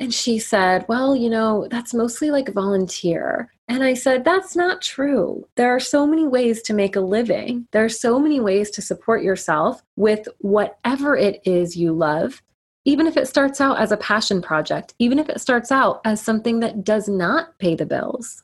And 0.00 0.14
she 0.14 0.38
said, 0.38 0.84
Well, 0.88 1.16
you 1.16 1.28
know, 1.28 1.66
that's 1.72 1.92
mostly 1.92 2.30
like 2.30 2.54
volunteer. 2.54 3.52
And 3.66 3.82
I 3.82 3.94
said, 3.94 4.24
That's 4.24 4.54
not 4.54 4.80
true. 4.80 5.44
There 5.56 5.74
are 5.74 5.80
so 5.80 6.06
many 6.06 6.24
ways 6.24 6.62
to 6.62 6.72
make 6.72 6.94
a 6.94 7.00
living. 7.00 7.66
There 7.72 7.84
are 7.84 7.88
so 7.88 8.20
many 8.20 8.38
ways 8.38 8.70
to 8.70 8.80
support 8.80 9.24
yourself 9.24 9.82
with 9.96 10.28
whatever 10.38 11.16
it 11.16 11.40
is 11.44 11.76
you 11.76 11.92
love, 11.92 12.40
even 12.88 13.06
if 13.06 13.18
it 13.18 13.28
starts 13.28 13.60
out 13.60 13.78
as 13.78 13.92
a 13.92 13.98
passion 13.98 14.40
project, 14.40 14.94
even 14.98 15.18
if 15.18 15.28
it 15.28 15.42
starts 15.42 15.70
out 15.70 16.00
as 16.06 16.22
something 16.22 16.60
that 16.60 16.84
does 16.84 17.06
not 17.06 17.58
pay 17.58 17.74
the 17.74 17.84
bills. 17.84 18.42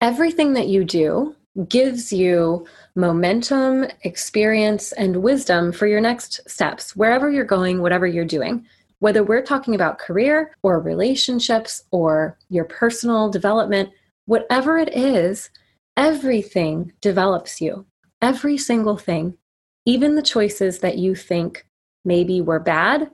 Everything 0.00 0.54
that 0.54 0.66
you 0.66 0.82
do, 0.82 1.36
gives 1.68 2.12
you 2.12 2.66
momentum, 2.96 3.86
experience, 4.02 4.90
and 4.92 5.22
wisdom 5.22 5.70
for 5.70 5.86
your 5.86 6.00
next 6.00 6.40
steps, 6.48 6.96
wherever 6.96 7.30
you're 7.30 7.44
going, 7.44 7.80
whatever 7.80 8.08
you're 8.08 8.24
doing. 8.24 8.66
Whether 8.98 9.22
we're 9.22 9.42
talking 9.42 9.76
about 9.76 10.00
career 10.00 10.56
or 10.64 10.80
relationships 10.80 11.84
or 11.92 12.36
your 12.48 12.64
personal 12.64 13.30
development, 13.30 13.90
whatever 14.26 14.78
it 14.78 14.94
is, 14.96 15.48
everything 15.96 16.92
develops 17.00 17.60
you. 17.60 17.86
Every 18.20 18.58
single 18.58 18.96
thing, 18.96 19.38
even 19.86 20.16
the 20.16 20.22
choices 20.22 20.80
that 20.80 20.98
you 20.98 21.14
think 21.14 21.66
maybe 22.04 22.40
were 22.40 22.60
bad, 22.60 23.10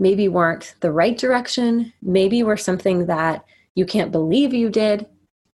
maybe 0.00 0.26
weren't 0.26 0.74
the 0.80 0.90
right 0.90 1.16
direction, 1.16 1.92
maybe 2.02 2.42
were 2.42 2.56
something 2.56 3.06
that 3.06 3.44
you 3.76 3.86
can't 3.86 4.10
believe 4.10 4.52
you 4.52 4.68
did, 4.68 5.06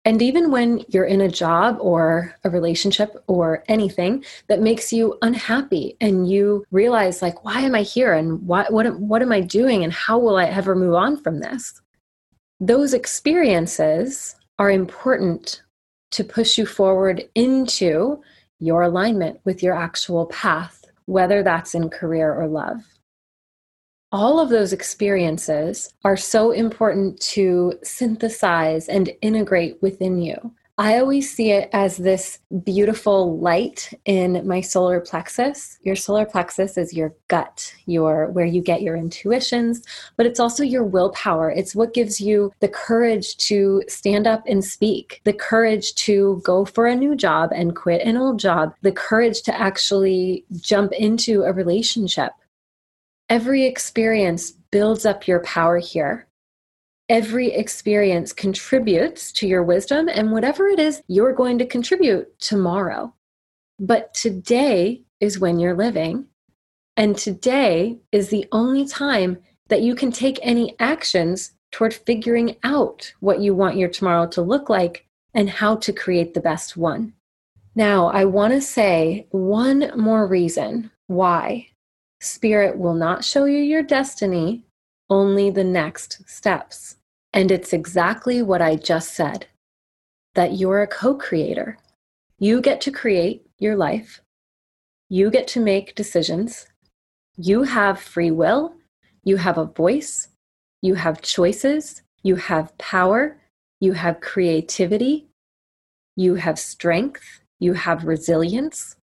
and 0.07 0.23
even 0.23 0.53
when 0.53 0.85
you're 0.89 1.05
in 1.05 1.21
a 1.21 1.29
job 1.29 1.79
or 1.81 2.33
a 2.45 2.49
relationship 2.49 3.17
or 3.27 3.65
anything 3.67 4.25
that 4.47 4.63
makes 4.63 4.93
you 4.93 5.19
unhappy 5.21 5.97
and 6.01 6.31
you 6.31 6.65
realize 6.71 7.23
like 7.23 7.45
why 7.45 7.61
am 7.63 7.75
I 7.75 7.83
here 7.83 8.15
and 8.15 8.41
what 8.47 8.73
what 8.73 8.87
what 9.01 9.21
am 9.21 9.33
I 9.33 9.41
doing 9.41 9.83
and 9.83 9.93
how 9.93 10.17
will 10.17 10.37
I 10.37 10.45
ever 10.45 10.77
move 10.77 10.95
on 10.95 11.21
from 11.21 11.41
this? 11.41 11.83
Those 12.61 12.95
experiences 12.95 14.37
are 14.61 14.71
important 14.71 15.63
to 16.13 16.23
push 16.23 16.57
you 16.57 16.67
forward 16.67 17.29
into 17.35 18.23
your 18.61 18.83
alignment 18.83 19.41
with 19.45 19.61
your 19.61 19.75
actual 19.75 20.27
path, 20.27 20.85
whether 21.07 21.43
that's 21.43 21.75
in 21.75 21.91
career 21.91 22.33
or 22.33 22.47
love 22.47 22.96
all 24.13 24.39
of 24.39 24.49
those 24.49 24.73
experiences 24.73 25.93
are 26.05 26.17
so 26.17 26.53
important 26.53 27.21
to 27.21 27.75
synthesize 27.83 28.89
and 28.89 29.11
integrate 29.21 29.81
within 29.83 30.21
you. 30.21 30.53
I 30.79 30.99
always 30.99 31.35
see 31.35 31.53
it 31.53 31.71
as 31.73 31.97
this 31.97 32.39
beautiful 32.63 33.39
light 33.39 33.99
in 34.05 34.47
my 34.47 34.61
solar 34.61 35.01
plexus. 35.01 35.79
Your 35.83 35.97
solar 35.97 36.27
plexus 36.27 36.77
is 36.77 36.93
your 36.93 37.15
gut, 37.29 37.75
your 37.87 38.27
where 38.27 38.45
you 38.45 38.61
get 38.61 38.83
your 38.83 38.95
intuitions, 38.95 39.83
but 40.19 40.27
it's 40.27 40.39
also 40.39 40.63
your 40.63 40.85
willpower. 40.85 41.51
It's 41.51 41.75
what 41.75 41.95
gives 41.95 42.21
you 42.21 42.53
the 42.61 42.69
courage 42.69 43.39
to 43.39 43.83
stand 43.89 44.27
up 44.27 44.43
and 44.47 44.63
speak, 44.63 45.23
the 45.25 45.33
courage 45.33 45.95
to 45.95 46.43
go 46.45 46.67
for 46.67 46.87
a 46.87 46.95
new 46.95 47.17
job 47.17 47.53
and 47.55 47.75
quit 47.75 48.03
an 48.03 48.19
old 48.19 48.39
job, 48.39 48.75
the 48.83 48.93
courage 48.93 49.41
to 49.45 49.59
actually 49.59 50.45
jump 50.61 50.93
into 50.93 51.43
a 51.45 51.55
relationship 51.55 52.33
Every 53.29 53.65
experience 53.65 54.53
builds 54.71 55.05
up 55.05 55.27
your 55.27 55.41
power 55.41 55.79
here. 55.79 56.29
Every 57.09 57.53
experience 57.53 58.33
contributes 58.33 59.33
to 59.33 59.49
your 59.49 59.65
wisdom 59.65 60.09
and 60.09 60.31
whatever 60.31 60.69
it 60.69 60.79
is 60.79 61.03
you're 61.09 61.33
going 61.33 61.59
to 61.59 61.67
contribute 61.67 62.39
tomorrow. 62.39 63.15
But 63.81 64.15
today 64.15 65.03
is 65.19 65.41
when 65.41 65.59
you're 65.59 65.75
living. 65.75 66.27
And 66.97 67.17
today 67.17 67.99
is 68.13 68.29
the 68.29 68.47
only 68.53 68.87
time 68.87 69.39
that 69.69 69.83
you 69.83 69.97
can 69.97 70.13
take 70.13 70.39
any 70.41 70.77
actions 70.79 71.53
toward 71.73 71.95
figuring 71.95 72.57
out 72.63 73.13
what 73.19 73.41
you 73.41 73.55
want 73.55 73.77
your 73.77 73.89
tomorrow 73.89 74.29
to 74.29 74.41
look 74.41 74.69
like 74.71 75.05
and 75.35 75.51
how 75.51 75.77
to 75.77 75.93
create 75.93 76.33
the 76.33 76.41
best 76.41 76.77
one. 76.77 77.13
Now, 77.75 78.07
I 78.07 78.25
want 78.25 78.53
to 78.55 78.61
say 78.61 79.27
one 79.31 79.91
more 79.97 80.27
reason 80.27 80.91
why 81.09 81.69
Spirit 82.27 82.79
will 82.79 82.95
not 82.95 83.25
show 83.25 83.45
you 83.45 83.59
your 83.59 83.83
destiny, 83.83 84.65
only 85.09 85.51
the 85.51 85.65
next 85.65 86.29
steps. 86.29 86.97
And 87.33 87.51
it's 87.51 87.73
exactly 87.73 88.43
what 88.43 88.63
I 88.63 88.77
just 88.77 89.15
said 89.15 89.47
that 90.35 90.53
you're 90.53 90.83
a 90.83 90.87
co 90.87 91.15
creator. 91.15 91.79
You 92.39 92.61
get 92.61 92.81
to 92.83 92.91
create 92.91 93.47
your 93.59 93.77
life, 93.77 94.21
you 95.09 95.31
get 95.31 95.49
to 95.49 95.61
make 95.61 95.95
decisions, 95.95 96.67
you 97.37 97.63
have 97.63 98.01
free 98.01 98.31
will, 98.31 98.75
you 99.25 99.37
have 99.39 99.57
a 99.57 99.65
voice, 99.65 100.29
you 100.83 100.95
have 100.95 101.23
choices, 101.23 102.03
you 102.23 102.37
have 102.37 102.77
power, 102.77 103.39
you 103.81 103.93
have 103.93 104.21
creativity, 104.21 105.29
you 106.17 106.35
have 106.35 106.59
strength, 106.59 107.41
you 107.59 107.73
have 107.73 108.05
resilience. 108.05 108.97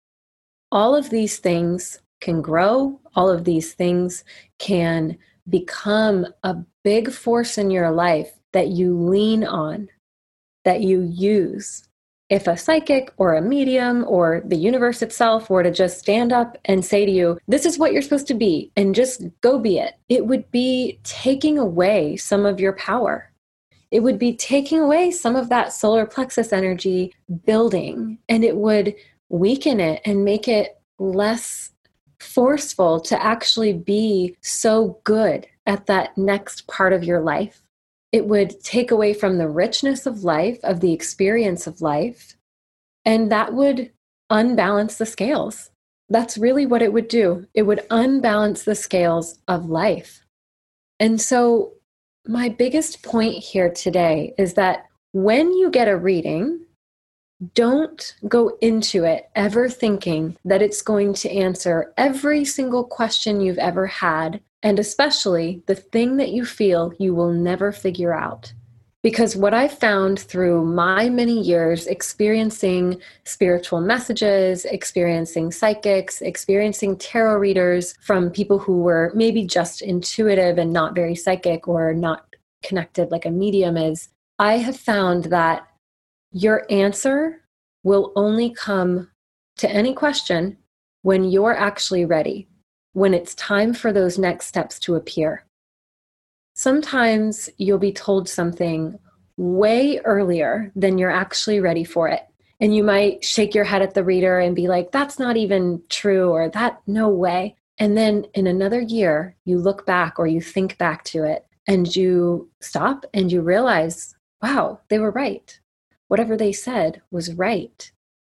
All 0.72 0.96
of 0.96 1.10
these 1.10 1.38
things 1.40 2.00
can 2.24 2.42
grow, 2.42 3.00
all 3.16 3.30
of 3.30 3.44
these 3.44 3.74
things 3.74 4.24
can 4.58 5.18
become 5.50 6.26
a 6.44 6.56
big 6.84 7.12
force 7.12 7.58
in 7.58 7.70
your 7.70 7.92
life 7.92 8.32
that 8.54 8.70
you 8.70 8.98
lean 8.98 9.44
on, 9.44 9.90
that 10.64 10.82
you 10.82 11.02
use. 11.02 11.88
If 12.30 12.48
a 12.48 12.58
psychic 12.58 13.12
or 13.18 13.36
a 13.36 13.42
medium 13.42 14.06
or 14.08 14.42
the 14.46 14.56
universe 14.56 15.02
itself 15.02 15.50
were 15.50 15.64
to 15.64 15.72
just 15.72 16.00
stand 16.00 16.32
up 16.32 16.58
and 16.66 16.84
say 16.84 17.06
to 17.06 17.12
you, 17.12 17.38
This 17.48 17.66
is 17.66 17.78
what 17.78 17.92
you're 17.92 18.02
supposed 18.02 18.28
to 18.28 18.34
be, 18.34 18.72
and 18.78 18.96
just 18.96 19.24
go 19.42 19.60
be 19.60 19.78
it, 19.78 19.96
it 20.08 20.26
would 20.26 20.50
be 20.50 21.00
taking 21.04 21.60
away 21.60 22.16
some 22.16 22.46
of 22.46 22.60
your 22.60 22.74
power. 22.74 23.30
It 23.92 24.00
would 24.00 24.18
be 24.18 24.36
taking 24.36 24.80
away 24.80 25.12
some 25.12 25.36
of 25.36 25.50
that 25.50 25.74
solar 25.74 26.06
plexus 26.06 26.54
energy 26.54 27.14
building, 27.46 28.18
and 28.30 28.44
it 28.44 28.56
would 28.56 28.96
weaken 29.30 29.80
it 29.80 30.02
and 30.06 30.24
make 30.24 30.48
it 30.48 30.80
less 30.98 31.73
forceful 32.24 33.00
to 33.02 33.22
actually 33.22 33.74
be 33.74 34.36
so 34.42 35.00
good 35.04 35.48
at 35.66 35.86
that 35.88 36.18
next 36.18 36.68
part 36.68 36.94
of 36.94 37.04
your 37.04 37.22
life. 37.22 37.62
It 38.12 38.26
would 38.28 38.60
take 38.62 38.92
away 38.92 39.14
from 39.14 39.38
the 39.38 39.50
richness 39.50 40.06
of 40.06 40.24
life, 40.24 40.60
of 40.64 40.80
the 40.80 40.94
experience 40.94 41.68
of 41.68 41.82
life, 41.82 42.36
and 43.06 43.32
that 43.32 43.54
would 43.54 43.92
unbalance 44.30 44.98
the 44.98 45.06
scales. 45.06 45.72
That's 46.10 46.38
really 46.38 46.66
what 46.66 46.82
it 46.82 46.94
would 46.94 47.08
do. 47.08 47.48
It 47.54 47.64
would 47.64 47.86
unbalance 47.90 48.64
the 48.64 48.76
scales 48.76 49.40
of 49.48 49.70
life. 49.70 50.26
And 51.00 51.20
so, 51.20 51.74
my 52.28 52.50
biggest 52.50 53.04
point 53.04 53.36
here 53.36 53.70
today 53.70 54.34
is 54.38 54.54
that 54.54 54.86
when 55.12 55.52
you 55.52 55.70
get 55.70 55.90
a 55.90 55.98
reading, 55.98 56.63
don't 57.54 58.16
go 58.28 58.58
into 58.62 59.04
it 59.04 59.30
ever 59.36 59.70
thinking 59.70 60.38
that 60.46 60.62
it's 60.62 60.82
going 60.82 61.14
to 61.14 61.32
answer 61.32 61.94
every 61.98 62.46
single 62.46 62.84
question 62.84 63.42
you've 63.42 63.58
ever 63.58 63.88
had, 63.88 64.42
and 64.62 64.80
especially 64.80 65.62
the 65.68 65.76
thing 65.76 66.18
that 66.18 66.32
you 66.32 66.46
feel 66.46 66.94
you 67.00 67.14
will 67.14 67.32
never 67.32 67.72
figure 67.72 68.14
out. 68.14 68.54
Because 69.02 69.36
what 69.36 69.54
I 69.54 69.68
found 69.68 70.18
through 70.18 70.64
my 70.64 71.10
many 71.10 71.38
years 71.38 71.88
experiencing 71.88 73.02
spiritual 73.26 73.82
messages, 73.82 74.64
experiencing 74.64 75.52
psychics, 75.52 76.22
experiencing 76.22 76.98
tarot 76.98 77.38
readers 77.38 77.96
from 78.02 78.30
people 78.30 78.60
who 78.60 78.80
were 78.82 79.12
maybe 79.14 79.46
just 79.46 79.82
intuitive 79.82 80.58
and 80.58 80.72
not 80.72 80.96
very 80.96 81.16
psychic 81.16 81.68
or 81.68 81.94
not 81.94 82.26
connected 82.64 83.12
like 83.12 83.26
a 83.26 83.30
medium 83.30 83.76
is, 83.76 84.08
I 84.40 84.60
have 84.60 84.78
found 84.78 85.26
that 85.26 85.68
your 86.34 86.66
answer 86.72 87.42
will 87.84 88.12
only 88.16 88.50
come 88.50 89.10
to 89.58 89.70
any 89.70 89.94
question 89.94 90.58
when 91.04 91.24
you're 91.24 91.56
actually 91.56 92.06
ready, 92.06 92.48
when 92.94 93.14
it's 93.14 93.36
time 93.36 93.74
for 93.74 93.94
those 93.94 94.18
next 94.18 94.48
steps 94.48 94.80
to 94.80 94.96
appear. 94.96 95.46
Sometimes 96.56 97.50
you'll 97.58 97.78
be 97.78 97.94
told 97.94 98.28
something 98.28 98.98
way 99.38 100.00
earlier 100.06 100.72
than 100.76 100.98
you're 100.98 101.12
actually 101.12 101.60
ready 101.60 101.84
for 101.84 102.08
it. 102.08 102.24
And 102.60 102.76
you 102.76 102.84
might 102.84 103.24
shake 103.24 103.54
your 103.54 103.64
head 103.66 103.82
at 103.82 103.94
the 103.94 104.04
reader 104.04 104.40
and 104.40 104.56
be 104.56 104.68
like, 104.68 104.92
that's 104.92 105.20
not 105.20 105.38
even 105.38 105.84
true, 105.90 106.30
or 106.30 106.50
that, 106.50 106.82
no 106.88 107.10
way. 107.10 107.58
And 107.78 107.98
then 107.98 108.26
in 108.34 108.48
another 108.48 108.82
year, 108.82 109.36
you 109.46 109.60
look 109.60 109.86
back 109.86 110.18
or 110.18 110.28
you 110.28 110.42
think 110.42 110.78
back 110.78 111.04
to 111.06 111.24
it 111.24 111.46
and 111.68 111.94
you 111.96 112.50
stop 112.62 113.06
and 113.14 113.32
you 113.32 113.42
realize, 113.42 114.16
wow, 114.42 114.80
they 114.90 115.00
were 115.00 115.12
right 115.12 115.60
whatever 116.14 116.38
they 116.38 116.54
said 116.54 117.02
was 117.10 117.34
right. 117.34 117.92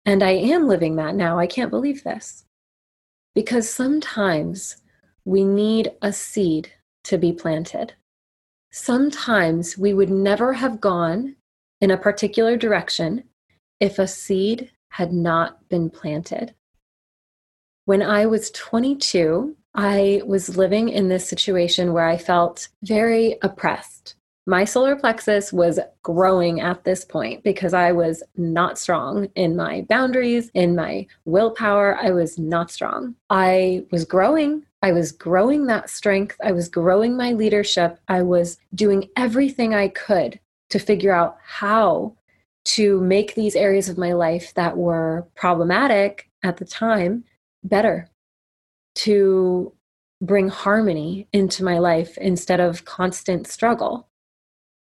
And 0.07 0.23
I 0.23 0.31
am 0.31 0.69
living 0.69 0.95
that 0.95 1.17
now. 1.17 1.41
I 1.41 1.49
can't 1.49 1.73
believe 1.73 2.05
this. 2.05 2.45
Because 3.35 3.69
sometimes 3.69 4.77
we 5.25 5.43
need 5.43 5.91
a 6.01 6.13
seed 6.13 6.71
to 7.03 7.19
be 7.19 7.33
planted. 7.33 7.95
Sometimes 8.71 9.77
we 9.77 9.93
would 9.93 10.09
never 10.09 10.53
have 10.53 10.81
gone 10.81 11.35
in 11.81 11.91
a 11.91 11.99
particular 11.99 12.57
direction 12.57 13.25
if 13.81 13.99
a 13.99 14.07
seed 14.07 14.71
had 14.91 15.13
not 15.13 15.69
been 15.69 15.91
planted. 15.91 16.55
When 17.87 18.03
I 18.03 18.27
was 18.27 18.53
22, 18.53 19.57
I 19.75 20.23
was 20.25 20.57
living 20.57 20.91
in 20.91 21.09
this 21.09 21.29
situation 21.29 21.93
where 21.93 22.07
I 22.07 22.19
felt 22.19 22.69
very 22.85 23.37
oppressed 23.43 24.15
my 24.46 24.64
solar 24.64 24.94
plexus 24.94 25.52
was 25.52 25.80
growing 26.02 26.61
at 26.61 26.85
this 26.85 27.04
point 27.04 27.42
because 27.42 27.72
I 27.72 27.92
was 27.92 28.22
not 28.37 28.78
strong 28.78 29.28
in 29.35 29.57
my 29.57 29.87
boundaries, 29.88 30.50
in 30.52 30.76
my 30.76 31.07
willpower. 31.24 31.96
I 31.96 32.11
was 32.11 32.38
not 32.38 32.70
strong. 32.70 33.14
I 33.30 33.87
was 33.90 34.04
growing. 34.04 34.66
I 34.83 34.92
was 34.92 35.12
growing 35.12 35.66
that 35.66 35.88
strength. 35.88 36.37
I 36.44 36.52
was 36.52 36.68
growing 36.68 37.16
my 37.16 37.33
leadership. 37.33 37.98
I 38.09 38.20
was 38.20 38.59
doing 38.74 39.09
everything 39.16 39.74
I 39.74 39.88
could 39.88 40.38
to 40.70 40.78
figure 40.78 41.12
out 41.12 41.38
how 41.42 42.14
to 42.64 43.00
make 43.00 43.35
these 43.35 43.57
areas 43.57 43.88
of 43.88 43.96
my 43.96 44.12
life 44.12 44.52
that 44.54 44.76
were 44.76 45.26
problematic 45.35 46.28
at 46.42 46.59
the 46.59 46.64
time 46.66 47.24
better, 47.62 48.11
to 48.94 49.72
bring 50.20 50.48
harmony 50.48 51.28
into 51.33 51.64
my 51.64 51.78
life 51.78 52.18
instead 52.18 52.61
of 52.61 52.85
constant 52.85 53.46
struggle. 53.46 54.09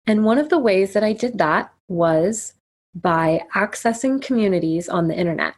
And 0.07 0.25
one 0.25 0.39
of 0.39 0.49
the 0.49 0.59
ways 0.59 0.93
that 0.93 1.03
I 1.03 1.13
did 1.13 1.39
that 1.39 1.73
was 1.89 2.55
by 2.95 3.43
accessing 3.55 4.23
communities 4.23 4.89
on 4.89 5.09
the 5.09 5.17
internet. 5.17 5.55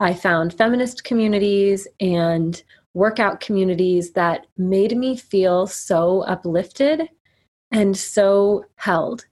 I 0.00 0.12
found 0.12 0.52
feminist 0.52 1.04
communities 1.04 1.88
and 2.00 2.62
workout 2.94 3.40
communities 3.40 4.12
that 4.12 4.46
made 4.58 4.96
me 4.96 5.16
feel 5.16 5.66
so 5.66 6.22
uplifted 6.22 7.08
and 7.70 7.96
so 7.96 8.64
held. 8.76 9.24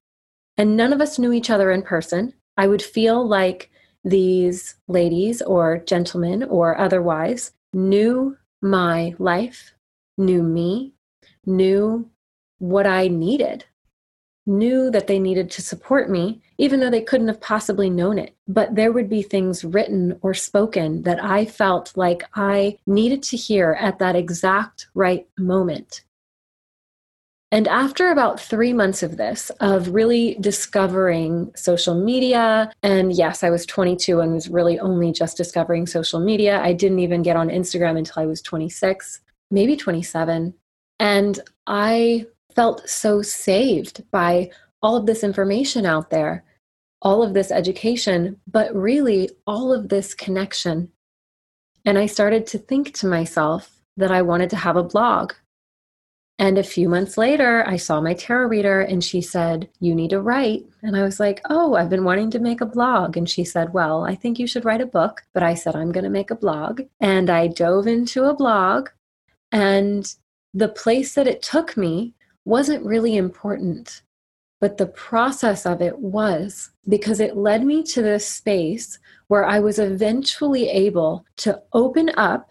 And 0.56 0.76
none 0.76 0.92
of 0.92 1.00
us 1.00 1.18
knew 1.18 1.32
each 1.32 1.50
other 1.50 1.70
in 1.70 1.82
person. 1.82 2.32
I 2.56 2.66
would 2.66 2.82
feel 2.82 3.26
like 3.26 3.70
these 4.04 4.76
ladies 4.86 5.42
or 5.42 5.78
gentlemen 5.78 6.44
or 6.44 6.78
otherwise 6.78 7.52
knew 7.72 8.36
my 8.62 9.14
life, 9.18 9.74
knew 10.16 10.42
me, 10.42 10.94
knew 11.44 12.08
what 12.58 12.86
I 12.86 13.08
needed 13.08 13.64
knew 14.46 14.90
that 14.90 15.06
they 15.06 15.18
needed 15.18 15.50
to 15.50 15.62
support 15.62 16.10
me, 16.10 16.40
even 16.58 16.80
though 16.80 16.90
they 16.90 17.00
couldn't 17.00 17.28
have 17.28 17.40
possibly 17.40 17.90
known 17.90 18.18
it. 18.18 18.34
But 18.46 18.74
there 18.74 18.92
would 18.92 19.08
be 19.08 19.22
things 19.22 19.64
written 19.64 20.18
or 20.22 20.34
spoken 20.34 21.02
that 21.02 21.22
I 21.22 21.44
felt 21.44 21.96
like 21.96 22.24
I 22.34 22.78
needed 22.86 23.22
to 23.24 23.36
hear 23.36 23.76
at 23.80 23.98
that 23.98 24.16
exact 24.16 24.88
right 24.94 25.26
moment. 25.38 26.02
And 27.54 27.68
after 27.68 28.10
about 28.10 28.40
three 28.40 28.72
months 28.72 29.04
of 29.04 29.16
this, 29.16 29.48
of 29.60 29.94
really 29.94 30.36
discovering 30.40 31.52
social 31.54 31.94
media, 31.94 32.72
and 32.82 33.12
yes, 33.12 33.44
I 33.44 33.50
was 33.50 33.64
22 33.64 34.18
and 34.18 34.32
was 34.32 34.48
really 34.48 34.80
only 34.80 35.12
just 35.12 35.36
discovering 35.36 35.86
social 35.86 36.18
media. 36.18 36.60
I 36.60 36.72
didn't 36.72 36.98
even 36.98 37.22
get 37.22 37.36
on 37.36 37.50
Instagram 37.50 37.96
until 37.96 38.24
I 38.24 38.26
was 38.26 38.42
26, 38.42 39.20
maybe 39.52 39.76
27. 39.76 40.52
And 40.98 41.40
I 41.68 42.26
felt 42.54 42.88
so 42.88 43.22
saved 43.22 44.02
by 44.10 44.50
all 44.82 44.96
of 44.96 45.06
this 45.06 45.24
information 45.24 45.86
out 45.86 46.10
there, 46.10 46.44
all 47.02 47.22
of 47.22 47.34
this 47.34 47.50
education, 47.50 48.40
but 48.46 48.74
really 48.74 49.30
all 49.46 49.72
of 49.72 49.88
this 49.88 50.14
connection. 50.14 50.90
And 51.84 51.98
I 51.98 52.06
started 52.06 52.46
to 52.48 52.58
think 52.58 52.94
to 52.94 53.06
myself 53.06 53.80
that 53.96 54.10
I 54.10 54.22
wanted 54.22 54.50
to 54.50 54.56
have 54.56 54.76
a 54.76 54.82
blog. 54.82 55.32
And 56.38 56.58
a 56.58 56.64
few 56.64 56.88
months 56.88 57.16
later, 57.16 57.64
I 57.66 57.76
saw 57.76 58.00
my 58.00 58.14
tarot 58.14 58.48
reader 58.48 58.80
and 58.80 59.04
she 59.04 59.20
said, 59.20 59.68
You 59.78 59.94
need 59.94 60.10
to 60.10 60.20
write. 60.20 60.64
And 60.82 60.96
I 60.96 61.02
was 61.02 61.20
like, 61.20 61.40
Oh, 61.48 61.76
I've 61.76 61.90
been 61.90 62.04
wanting 62.04 62.30
to 62.32 62.40
make 62.40 62.60
a 62.60 62.66
blog. 62.66 63.16
And 63.16 63.30
she 63.30 63.44
said, 63.44 63.72
Well, 63.72 64.04
I 64.04 64.16
think 64.16 64.38
you 64.38 64.46
should 64.46 64.64
write 64.64 64.80
a 64.80 64.86
book. 64.86 65.22
But 65.32 65.44
I 65.44 65.54
said, 65.54 65.76
I'm 65.76 65.92
going 65.92 66.04
to 66.04 66.10
make 66.10 66.32
a 66.32 66.36
blog. 66.36 66.82
And 67.00 67.30
I 67.30 67.46
dove 67.46 67.86
into 67.86 68.24
a 68.24 68.34
blog. 68.34 68.88
And 69.52 70.12
the 70.52 70.68
place 70.68 71.14
that 71.14 71.28
it 71.28 71.40
took 71.40 71.76
me 71.76 72.14
wasn't 72.44 72.84
really 72.84 73.16
important. 73.16 74.02
But 74.60 74.78
the 74.78 74.86
process 74.86 75.66
of 75.66 75.82
it 75.82 75.98
was 75.98 76.70
because 76.88 77.20
it 77.20 77.36
led 77.36 77.64
me 77.64 77.82
to 77.84 78.02
this 78.02 78.26
space 78.26 78.98
where 79.28 79.44
I 79.44 79.60
was 79.60 79.78
eventually 79.78 80.68
able 80.68 81.24
to 81.38 81.60
open 81.72 82.10
up 82.16 82.50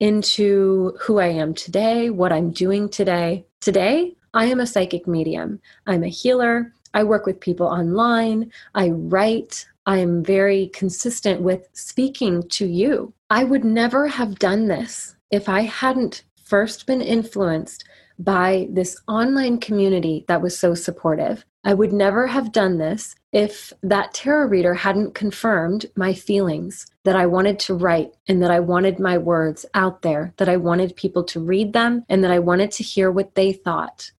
into 0.00 0.96
who 1.00 1.20
I 1.20 1.28
am 1.28 1.54
today, 1.54 2.10
what 2.10 2.32
I'm 2.32 2.50
doing 2.50 2.88
today. 2.88 3.46
Today, 3.60 4.16
I 4.34 4.46
am 4.46 4.58
a 4.58 4.66
psychic 4.66 5.06
medium. 5.06 5.60
I'm 5.86 6.02
a 6.02 6.08
healer. 6.08 6.72
I 6.94 7.04
work 7.04 7.26
with 7.26 7.38
people 7.38 7.66
online. 7.66 8.50
I 8.74 8.90
write. 8.90 9.66
I 9.86 9.98
am 9.98 10.24
very 10.24 10.68
consistent 10.68 11.42
with 11.42 11.68
speaking 11.72 12.48
to 12.50 12.66
you. 12.66 13.12
I 13.30 13.44
would 13.44 13.64
never 13.64 14.08
have 14.08 14.38
done 14.38 14.66
this 14.66 15.14
if 15.30 15.48
I 15.48 15.62
hadn't 15.62 16.24
first 16.44 16.86
been 16.86 17.00
influenced 17.00 17.84
by 18.22 18.68
this 18.70 18.96
online 19.08 19.58
community 19.58 20.24
that 20.28 20.42
was 20.42 20.58
so 20.58 20.74
supportive. 20.74 21.44
I 21.64 21.74
would 21.74 21.92
never 21.92 22.26
have 22.26 22.52
done 22.52 22.78
this 22.78 23.14
if 23.32 23.72
that 23.82 24.14
tarot 24.14 24.48
reader 24.48 24.74
hadn't 24.74 25.14
confirmed 25.14 25.86
my 25.96 26.12
feelings 26.12 26.86
that 27.04 27.16
I 27.16 27.26
wanted 27.26 27.58
to 27.60 27.74
write 27.74 28.12
and 28.28 28.42
that 28.42 28.50
I 28.50 28.60
wanted 28.60 28.98
my 28.98 29.18
words 29.18 29.64
out 29.74 30.02
there, 30.02 30.34
that 30.36 30.48
I 30.48 30.56
wanted 30.56 30.96
people 30.96 31.24
to 31.24 31.40
read 31.40 31.72
them, 31.72 32.04
and 32.08 32.22
that 32.24 32.30
I 32.30 32.38
wanted 32.38 32.70
to 32.72 32.82
hear 32.82 33.10
what 33.10 33.34
they 33.34 33.52
thought. 33.52 34.12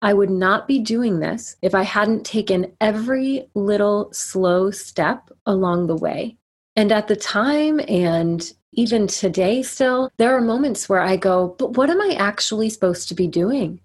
I 0.00 0.14
would 0.14 0.30
not 0.30 0.68
be 0.68 0.78
doing 0.78 1.18
this 1.18 1.56
if 1.60 1.74
I 1.74 1.82
hadn't 1.82 2.24
taken 2.24 2.72
every 2.80 3.48
little 3.54 4.12
slow 4.12 4.70
step 4.70 5.30
along 5.44 5.86
the 5.86 5.96
way. 5.96 6.36
And 6.76 6.92
at 6.92 7.08
the 7.08 7.16
time, 7.16 7.80
and 7.88 8.52
even 8.72 9.06
today, 9.06 9.62
still, 9.62 10.10
there 10.18 10.36
are 10.36 10.40
moments 10.40 10.88
where 10.88 11.00
I 11.00 11.16
go, 11.16 11.54
but 11.58 11.76
what 11.76 11.90
am 11.90 12.00
I 12.00 12.14
actually 12.18 12.70
supposed 12.70 13.08
to 13.08 13.14
be 13.14 13.26
doing? 13.26 13.80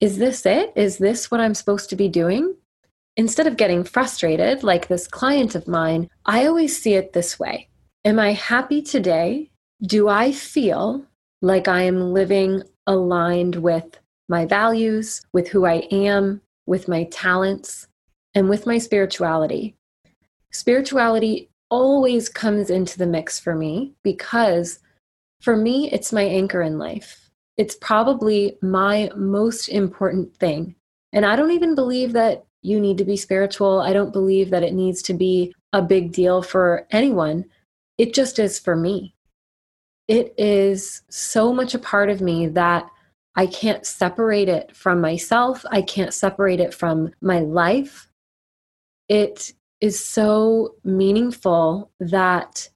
Is 0.00 0.18
this 0.18 0.46
it? 0.46 0.72
Is 0.76 0.98
this 0.98 1.30
what 1.30 1.40
I'm 1.40 1.54
supposed 1.54 1.90
to 1.90 1.96
be 1.96 2.08
doing? 2.08 2.54
Instead 3.16 3.46
of 3.46 3.56
getting 3.56 3.84
frustrated, 3.84 4.62
like 4.62 4.88
this 4.88 5.06
client 5.06 5.54
of 5.54 5.68
mine, 5.68 6.08
I 6.24 6.46
always 6.46 6.80
see 6.80 6.94
it 6.94 7.12
this 7.12 7.38
way 7.38 7.68
Am 8.04 8.18
I 8.18 8.32
happy 8.32 8.80
today? 8.80 9.50
Do 9.82 10.08
I 10.08 10.32
feel 10.32 11.04
like 11.42 11.68
I 11.68 11.82
am 11.82 12.12
living 12.12 12.62
aligned 12.86 13.56
with 13.56 13.98
my 14.28 14.46
values, 14.46 15.22
with 15.32 15.48
who 15.48 15.66
I 15.66 15.86
am, 15.90 16.40
with 16.66 16.88
my 16.88 17.04
talents, 17.04 17.88
and 18.34 18.48
with 18.48 18.66
my 18.66 18.78
spirituality? 18.78 19.76
Spirituality 20.52 21.50
always 21.70 22.28
comes 22.28 22.70
into 22.70 22.98
the 22.98 23.06
mix 23.06 23.38
for 23.38 23.54
me 23.54 23.94
because 24.02 24.80
for 25.40 25.56
me, 25.56 25.90
it's 25.90 26.12
my 26.12 26.22
anchor 26.22 26.62
in 26.62 26.78
life. 26.78 27.30
It's 27.56 27.76
probably 27.76 28.58
my 28.62 29.10
most 29.16 29.68
important 29.68 30.36
thing. 30.36 30.74
And 31.12 31.24
I 31.24 31.36
don't 31.36 31.50
even 31.50 31.74
believe 31.74 32.12
that 32.12 32.44
you 32.62 32.78
need 32.78 32.98
to 32.98 33.04
be 33.04 33.16
spiritual. 33.16 33.80
I 33.80 33.92
don't 33.92 34.12
believe 34.12 34.50
that 34.50 34.62
it 34.62 34.74
needs 34.74 35.02
to 35.02 35.14
be 35.14 35.54
a 35.72 35.80
big 35.80 36.12
deal 36.12 36.42
for 36.42 36.86
anyone. 36.90 37.46
It 37.96 38.14
just 38.14 38.38
is 38.38 38.58
for 38.58 38.76
me. 38.76 39.14
It 40.08 40.34
is 40.36 41.02
so 41.08 41.52
much 41.52 41.74
a 41.74 41.78
part 41.78 42.10
of 42.10 42.20
me 42.20 42.48
that 42.48 42.90
I 43.36 43.46
can't 43.46 43.86
separate 43.86 44.48
it 44.48 44.74
from 44.76 45.00
myself. 45.00 45.64
I 45.70 45.82
can't 45.82 46.12
separate 46.12 46.60
it 46.60 46.74
from 46.74 47.12
my 47.20 47.40
life. 47.40 48.10
It 49.08 49.52
is 49.80 50.02
so 50.02 50.74
meaningful 50.84 51.90
that 52.00 52.68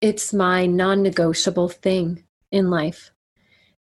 it's 0.00 0.32
my 0.32 0.66
non 0.66 1.02
negotiable 1.02 1.68
thing 1.68 2.24
in 2.50 2.70
life. 2.70 3.10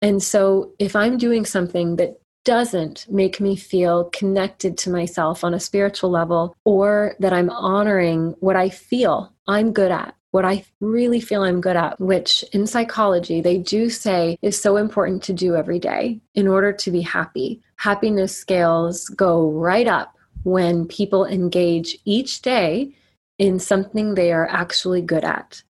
And 0.02 0.22
so 0.22 0.72
if 0.78 0.94
I'm 0.94 1.18
doing 1.18 1.44
something 1.44 1.96
that 1.96 2.20
doesn't 2.44 3.06
make 3.10 3.40
me 3.40 3.56
feel 3.56 4.04
connected 4.04 4.78
to 4.78 4.90
myself 4.90 5.44
on 5.44 5.54
a 5.54 5.60
spiritual 5.60 6.10
level, 6.10 6.56
or 6.64 7.14
that 7.18 7.32
I'm 7.32 7.50
honoring 7.50 8.34
what 8.40 8.56
I 8.56 8.68
feel 8.68 9.32
I'm 9.46 9.72
good 9.72 9.90
at, 9.90 10.14
what 10.30 10.44
I 10.44 10.64
really 10.80 11.20
feel 11.20 11.42
I'm 11.42 11.60
good 11.60 11.76
at, 11.76 12.00
which 12.00 12.44
in 12.52 12.66
psychology 12.66 13.40
they 13.40 13.58
do 13.58 13.90
say 13.90 14.38
is 14.42 14.60
so 14.60 14.76
important 14.76 15.22
to 15.24 15.32
do 15.32 15.56
every 15.56 15.78
day 15.78 16.20
in 16.34 16.46
order 16.46 16.72
to 16.72 16.90
be 16.90 17.00
happy. 17.00 17.62
Happiness 17.76 18.36
scales 18.36 19.08
go 19.08 19.50
right 19.50 19.86
up 19.86 20.17
when 20.44 20.86
people 20.86 21.24
engage 21.24 21.98
each 22.04 22.42
day 22.42 22.94
in 23.38 23.58
something 23.58 24.14
they 24.14 24.32
are 24.32 24.48
actually 24.48 25.02
good 25.02 25.24
at 25.24 25.62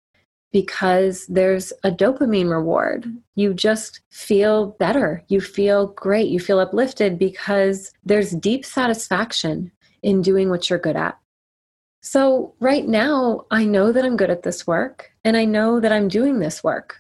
because 0.52 1.26
there's 1.28 1.74
a 1.84 1.92
dopamine 1.92 2.50
reward. 2.50 3.06
You 3.36 3.54
just 3.54 4.02
feel 4.10 4.68
better. 4.80 5.24
You 5.28 5.42
feel 5.42 5.88
great. 5.88 6.30
You 6.30 6.40
feel 6.40 6.60
uplifted 6.60 7.20
because 7.20 7.92
there's 8.04 8.32
deep 8.32 8.66
satisfaction 8.66 9.72
in 10.02 10.22
doing 10.22 10.50
what 10.50 10.70
you're 10.70 10.80
good 10.80 10.96
at. 10.96 11.18
So, 12.02 12.54
right 12.60 12.88
now, 12.88 13.46
I 13.52 13.66
know 13.66 13.92
that 13.92 14.06
I'm 14.06 14.16
good 14.16 14.30
at 14.30 14.44
this 14.44 14.66
work 14.66 15.12
and 15.26 15.36
I 15.36 15.44
know 15.46 15.80
that 15.80 15.92
I'm 15.92 16.08
doing 16.08 16.40
this 16.40 16.64
work. 16.64 16.96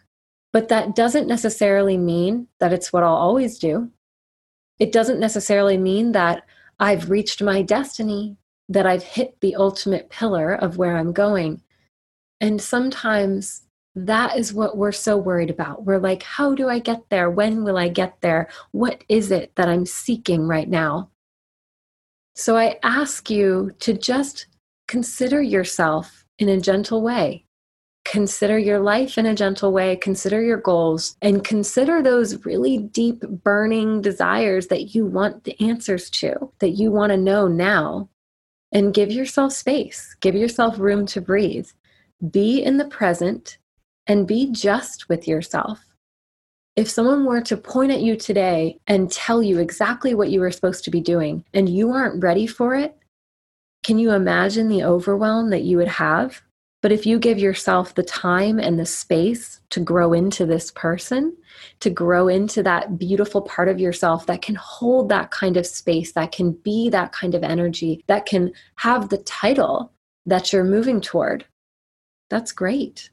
But 0.51 0.69
that 0.69 0.95
doesn't 0.95 1.27
necessarily 1.27 1.97
mean 1.97 2.47
that 2.59 2.73
it's 2.73 2.91
what 2.91 3.03
I'll 3.03 3.15
always 3.15 3.57
do. 3.57 3.89
It 4.79 4.91
doesn't 4.91 5.19
necessarily 5.19 5.77
mean 5.77 6.11
that 6.13 6.43
I've 6.79 7.09
reached 7.09 7.41
my 7.41 7.61
destiny, 7.61 8.37
that 8.69 8.85
I've 8.85 9.03
hit 9.03 9.39
the 9.39 9.55
ultimate 9.55 10.09
pillar 10.09 10.53
of 10.53 10.77
where 10.77 10.97
I'm 10.97 11.13
going. 11.13 11.61
And 12.41 12.61
sometimes 12.61 13.63
that 13.95 14.37
is 14.37 14.53
what 14.53 14.77
we're 14.77 14.91
so 14.91 15.17
worried 15.17 15.49
about. 15.49 15.85
We're 15.85 15.99
like, 15.99 16.21
how 16.21 16.53
do 16.53 16.69
I 16.69 16.79
get 16.79 17.09
there? 17.09 17.29
When 17.29 17.63
will 17.63 17.77
I 17.77 17.87
get 17.87 18.21
there? 18.21 18.49
What 18.71 19.03
is 19.09 19.31
it 19.31 19.55
that 19.55 19.67
I'm 19.67 19.85
seeking 19.85 20.47
right 20.47 20.69
now? 20.69 21.09
So 22.35 22.55
I 22.55 22.77
ask 22.83 23.29
you 23.29 23.71
to 23.79 23.93
just 23.93 24.47
consider 24.87 25.41
yourself 25.41 26.25
in 26.37 26.49
a 26.49 26.61
gentle 26.61 27.01
way. 27.01 27.46
Consider 28.07 28.57
your 28.57 28.79
life 28.79 29.17
in 29.17 29.25
a 29.25 29.35
gentle 29.35 29.73
way, 29.73 29.97
consider 29.97 30.41
your 30.41 30.61
goals, 30.61 31.17
and 31.21 31.43
consider 31.43 32.01
those 32.01 32.45
really 32.45 32.77
deep, 32.77 33.19
burning 33.19 33.99
desires 33.99 34.67
that 34.67 34.95
you 34.95 35.05
want 35.05 35.43
the 35.43 35.59
answers 35.59 36.09
to, 36.11 36.49
that 36.59 36.69
you 36.69 36.89
want 36.89 37.11
to 37.11 37.17
know 37.17 37.49
now. 37.49 38.07
And 38.71 38.93
give 38.93 39.11
yourself 39.11 39.51
space, 39.51 40.15
give 40.21 40.35
yourself 40.35 40.79
room 40.79 41.05
to 41.07 41.19
breathe. 41.19 41.67
Be 42.31 42.63
in 42.63 42.77
the 42.77 42.87
present 42.87 43.57
and 44.07 44.25
be 44.25 44.51
just 44.53 45.09
with 45.09 45.27
yourself. 45.27 45.85
If 46.77 46.89
someone 46.89 47.25
were 47.25 47.41
to 47.41 47.57
point 47.57 47.91
at 47.91 48.01
you 48.01 48.15
today 48.15 48.79
and 48.87 49.11
tell 49.11 49.43
you 49.43 49.59
exactly 49.59 50.15
what 50.15 50.29
you 50.29 50.39
were 50.39 50.51
supposed 50.51 50.85
to 50.85 50.91
be 50.91 51.01
doing 51.01 51.43
and 51.53 51.67
you 51.67 51.91
aren't 51.91 52.23
ready 52.23 52.47
for 52.47 52.73
it, 52.73 52.97
can 53.83 53.99
you 53.99 54.11
imagine 54.11 54.69
the 54.69 54.85
overwhelm 54.85 55.49
that 55.49 55.63
you 55.63 55.75
would 55.75 55.89
have? 55.89 56.41
But 56.87 56.93
if 56.93 57.05
you 57.05 57.19
give 57.19 57.37
yourself 57.37 57.95
the 57.95 58.03
time 58.03 58.59
and 58.59 58.79
the 58.79 58.85
space 58.85 59.59
to 59.71 59.81
grow 59.81 60.13
into 60.13 60.45
this 60.45 60.71
person, 60.71 61.35
to 61.81 61.89
grow 61.89 62.29
into 62.29 62.63
that 62.63 62.97
beautiful 62.97 63.41
part 63.41 63.67
of 63.67 63.77
yourself 63.77 64.25
that 64.27 64.41
can 64.41 64.55
hold 64.55 65.09
that 65.09 65.29
kind 65.29 65.57
of 65.57 65.67
space, 65.67 66.13
that 66.13 66.31
can 66.31 66.53
be 66.53 66.89
that 66.91 67.11
kind 67.11 67.35
of 67.35 67.43
energy, 67.43 68.05
that 68.07 68.25
can 68.25 68.53
have 68.77 69.09
the 69.09 69.17
title 69.17 69.91
that 70.27 70.53
you're 70.53 70.63
moving 70.63 71.01
toward, 71.01 71.43
that's 72.29 72.53
great 72.53 73.09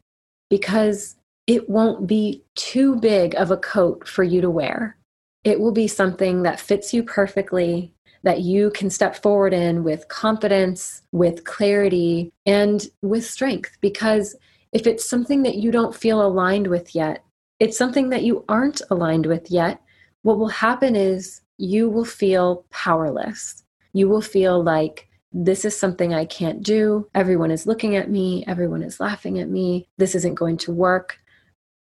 because 0.51 1.17
it 1.49 1.69
won't 1.69 2.07
be 2.07 2.45
too 2.55 2.95
big 3.01 3.35
of 3.35 3.51
a 3.51 3.57
coat 3.57 4.07
for 4.07 4.23
you 4.23 4.41
to 4.41 4.51
wear. 4.51 4.97
It 5.45 5.61
will 5.61 5.73
be 5.73 5.89
something 5.89 6.43
that 6.43 6.59
fits 6.59 6.93
you 6.93 7.03
perfectly, 7.03 7.93
that 8.23 8.41
you 8.41 8.71
can 8.71 8.89
step 8.89 9.23
forward 9.23 9.53
in 9.53 9.85
with 9.85 10.09
confidence, 10.09 11.03
with 11.13 11.45
clarity, 11.45 12.33
and 12.47 12.87
with 13.03 13.25
strength. 13.25 13.77
Because 13.81 14.35
if 14.73 14.87
it's 14.87 15.09
something 15.09 15.43
that 15.43 15.57
you 15.57 15.71
don't 15.71 15.95
feel 15.95 16.25
aligned 16.25 16.67
with 16.67 16.95
yet, 16.95 17.25
it's 17.61 17.77
something 17.77 18.09
that 18.09 18.25
you 18.25 18.45
aren't 18.49 18.83
aligned 18.91 19.27
with 19.27 19.51
yet, 19.51 19.81
what 20.23 20.39
will 20.39 20.49
happen 20.49 20.97
is 20.97 21.43
you 21.59 21.89
will 21.89 22.05
feel 22.05 22.65
powerless. 22.71 23.63
You 23.93 24.09
will 24.09 24.23
feel 24.23 24.63
like 24.63 25.09
this 25.33 25.65
is 25.65 25.79
something 25.79 26.15
I 26.15 26.25
can't 26.25 26.63
do. 26.63 27.09
Everyone 27.15 27.51
is 27.51 27.67
looking 27.67 27.97
at 27.97 28.11
me. 28.11 28.45
Everyone 28.47 28.83
is 28.83 29.01
laughing 29.01 29.39
at 29.39 29.49
me. 29.49 29.87
This 29.99 30.15
isn't 30.15 30.35
going 30.35 30.57
to 30.59 30.73
work. 30.73 31.19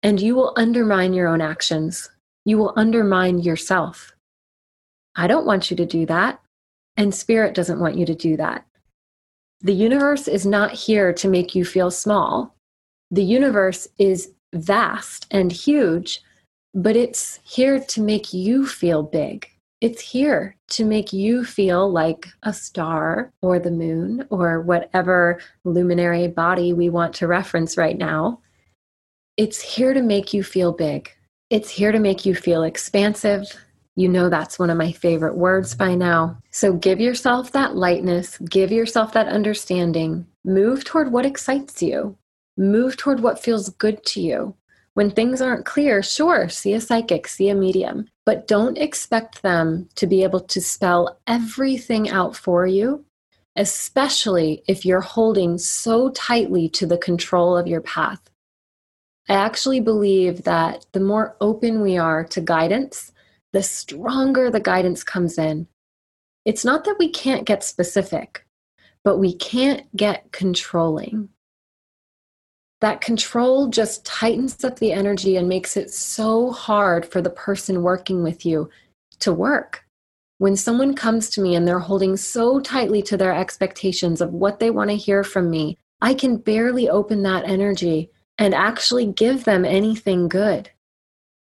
And 0.02 0.22
you 0.22 0.36
will 0.36 0.54
undermine 0.56 1.14
your 1.14 1.28
own 1.28 1.42
actions. 1.42 2.10
You 2.46 2.58
will 2.58 2.74
undermine 2.76 3.40
yourself. 3.40 4.14
I 5.16 5.28
don't 5.28 5.46
want 5.46 5.70
you 5.70 5.78
to 5.78 5.86
do 5.86 6.06
that. 6.06 6.40
And 6.98 7.14
spirit 7.14 7.54
doesn't 7.54 7.80
want 7.80 7.98
you 7.98 8.06
to 8.06 8.16
do 8.16 8.38
that. 8.38 8.66
The 9.62 9.74
universe 9.74 10.28
is 10.28 10.46
not 10.46 10.72
here 10.72 11.14
to 11.14 11.28
make 11.28 11.56
you 11.56 11.66
feel 11.66 11.92
small. 11.92 12.56
The 13.12 13.24
universe 13.24 13.88
is 13.98 14.34
vast 14.54 15.28
and 15.32 15.52
huge 15.52 16.22
but 16.74 16.96
it's 16.96 17.40
here 17.44 17.80
to 17.80 18.02
make 18.02 18.34
you 18.34 18.66
feel 18.66 19.04
big. 19.04 19.48
It's 19.82 20.02
here 20.02 20.56
to 20.70 20.86
make 20.86 21.14
you 21.14 21.46
feel 21.46 21.90
like 21.90 22.28
a 22.44 22.54
star 22.54 23.32
or 23.42 23.60
the 23.60 23.72
moon 23.72 24.28
or 24.30 24.62
whatever 24.62 25.40
luminary 25.64 26.28
body 26.28 26.74
we 26.74 26.90
want 26.90 27.14
to 27.16 27.28
reference 27.28 27.78
right 27.78 27.98
now. 27.98 28.42
It's 29.38 29.62
here 29.62 29.94
to 29.94 30.02
make 30.02 30.34
you 30.34 30.44
feel 30.44 30.74
big. 30.74 31.10
It's 31.50 31.72
here 31.72 31.92
to 31.92 31.98
make 31.98 32.28
you 32.28 32.36
feel 32.36 32.62
expansive. 32.62 33.44
You 33.96 34.08
know, 34.08 34.30
that's 34.30 34.60
one 34.60 34.70
of 34.70 34.78
my 34.78 34.92
favorite 34.92 35.36
words 35.36 35.74
by 35.74 35.96
now. 35.96 36.38
So 36.52 36.74
give 36.74 37.00
yourself 37.00 37.54
that 37.54 37.76
lightness, 37.76 38.38
give 38.38 38.72
yourself 38.72 39.14
that 39.14 39.28
understanding, 39.28 40.28
move 40.46 40.84
toward 40.84 41.12
what 41.12 41.26
excites 41.26 41.82
you, 41.82 42.16
move 42.56 42.98
toward 42.98 43.22
what 43.22 43.44
feels 43.44 43.70
good 43.70 44.06
to 44.06 44.22
you. 44.22 44.56
When 44.94 45.10
things 45.10 45.42
aren't 45.42 45.66
clear, 45.66 46.04
sure, 46.04 46.50
see 46.50 46.74
a 46.74 46.80
psychic, 46.82 47.28
see 47.28 47.50
a 47.50 47.56
medium, 47.56 48.06
but 48.28 48.48
don't 48.48 48.78
expect 48.78 49.42
them 49.42 49.90
to 49.96 50.06
be 50.06 50.22
able 50.22 50.42
to 50.42 50.62
spell 50.62 51.20
everything 51.26 52.12
out 52.12 52.36
for 52.36 52.68
you, 52.68 53.06
especially 53.56 54.62
if 54.68 54.86
you're 54.86 55.02
holding 55.02 55.58
so 55.58 56.10
tightly 56.12 56.70
to 56.70 56.86
the 56.86 56.98
control 57.00 57.58
of 57.58 57.66
your 57.66 57.82
path. 57.82 58.29
I 59.30 59.34
actually 59.34 59.80
believe 59.80 60.44
that 60.44 60.86
the 60.92 61.00
more 61.00 61.38
open 61.40 61.82
we 61.82 61.98
are 61.98 62.24
to 62.26 62.42
guidance, 62.42 63.14
the 63.54 63.64
stronger 63.64 64.50
the 64.50 64.60
guidance 64.60 65.04
comes 65.04 65.38
in. 65.38 65.68
It's 66.46 66.66
not 66.66 66.84
that 66.86 66.98
we 67.00 67.10
can't 67.10 67.46
get 67.46 67.64
specific, 67.64 68.46
but 69.04 69.18
we 69.18 69.34
can't 69.36 69.86
get 69.96 70.32
controlling 70.32 71.30
that 72.82 73.02
control 73.02 73.68
just 73.68 74.06
tightens 74.06 74.64
up 74.64 74.80
the 74.80 74.92
energy 74.92 75.36
and 75.36 75.50
makes 75.50 75.76
it 75.76 75.92
so 75.92 76.52
hard 76.52 77.06
for 77.06 77.22
the 77.22 77.30
person 77.30 77.84
working 77.84 78.24
with 78.24 78.46
you 78.46 78.70
to 79.20 79.34
work. 79.34 79.84
When 80.38 80.56
someone 80.56 80.94
comes 80.96 81.30
to 81.32 81.42
me 81.42 81.56
and 81.56 81.68
they're 81.68 81.80
holding 81.80 82.16
so 82.16 82.62
tightly 82.62 83.02
to 83.04 83.18
their 83.18 83.34
expectations 83.34 84.22
of 84.22 84.32
what 84.32 84.60
they 84.60 84.70
want 84.70 84.90
to 84.90 84.96
hear 84.96 85.24
from 85.26 85.50
me, 85.50 85.78
I 86.02 86.14
can 86.14 86.38
barely 86.38 86.88
open 86.88 87.24
that 87.24 87.44
energy 87.44 88.10
and 88.40 88.56
actually 88.56 89.06
give 89.06 89.44
them 89.44 89.64
anything 89.64 90.28
good. 90.28 90.72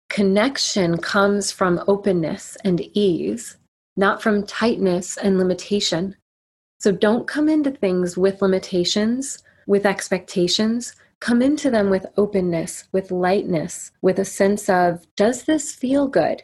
Connection 0.10 0.98
comes 0.98 1.52
from 1.52 1.84
openness 1.88 2.56
and 2.64 2.80
ease, 2.96 3.58
not 3.98 4.22
from 4.22 4.46
tightness 4.46 5.18
and 5.18 5.38
limitation. 5.38 6.16
So 6.80 6.94
don't 6.94 7.28
come 7.28 7.50
into 7.50 7.72
things 7.72 8.16
with 8.16 8.42
limitations, 8.42 9.44
with 9.68 9.86
expectations 9.86 10.96
come 11.26 11.42
into 11.42 11.72
them 11.72 11.90
with 11.90 12.06
openness, 12.18 12.88
with 12.92 13.10
lightness, 13.10 13.92
with 14.04 14.20
a 14.20 14.26
sense 14.26 14.70
of 14.70 15.08
does 15.16 15.46
this 15.46 15.74
feel 15.74 16.08
good? 16.08 16.44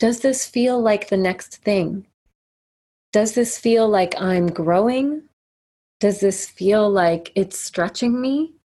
Does 0.00 0.18
this 0.18 0.44
feel 0.46 0.80
like 0.80 1.08
the 1.08 1.16
next 1.16 1.58
thing? 1.58 2.06
Does 3.12 3.34
this 3.34 3.56
feel 3.56 3.88
like 3.88 4.20
I'm 4.20 4.48
growing? 4.48 5.22
Does 6.00 6.18
this 6.18 6.44
feel 6.44 6.90
like 6.90 7.30
it's 7.36 7.56
stretching 7.56 8.20
me? 8.20 8.55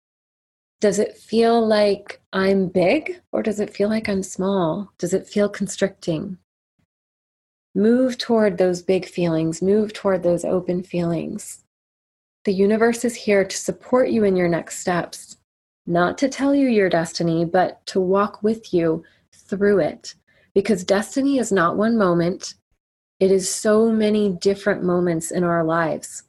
Does 0.82 1.00
it 1.00 1.16
feel 1.16 1.66
like 1.66 2.20
I'm 2.34 2.68
big 2.68 3.22
or 3.32 3.42
does 3.44 3.60
it 3.60 3.74
feel 3.74 3.88
like 3.88 4.10
I'm 4.10 4.24
small? 4.24 4.92
Does 4.98 5.14
it 5.14 5.28
feel 5.28 5.48
constricting? 5.48 6.40
Move 7.74 8.18
toward 8.18 8.58
those 8.58 8.82
big 8.82 9.06
feelings, 9.06 9.62
move 9.62 9.94
toward 9.94 10.24
those 10.24 10.44
open 10.44 10.84
feelings. 10.84 11.64
The 12.46 12.54
universe 12.54 13.06
is 13.06 13.16
here 13.16 13.46
to 13.46 13.56
support 13.56 14.10
you 14.10 14.24
in 14.24 14.36
your 14.36 14.50
next 14.50 14.80
steps 14.80 15.38
not 15.86 16.18
to 16.20 16.30
tell 16.30 16.54
you 16.54 16.68
your 16.68 16.90
destiny, 16.90 17.46
but 17.46 17.86
to 17.88 18.00
walk 18.00 18.44
with 18.44 18.74
you 18.74 19.04
through 19.34 19.80
it. 19.80 20.16
Because 20.54 20.84
destiny 20.84 21.38
is 21.38 21.52
not 21.52 21.78
one 21.78 21.98
moment, 21.98 22.56
it 23.20 23.32
is 23.32 23.54
so 23.54 23.92
many 23.92 24.30
different 24.30 24.84
moments 24.84 25.32
in 25.32 25.44
our 25.44 25.64
lives. 25.64 26.24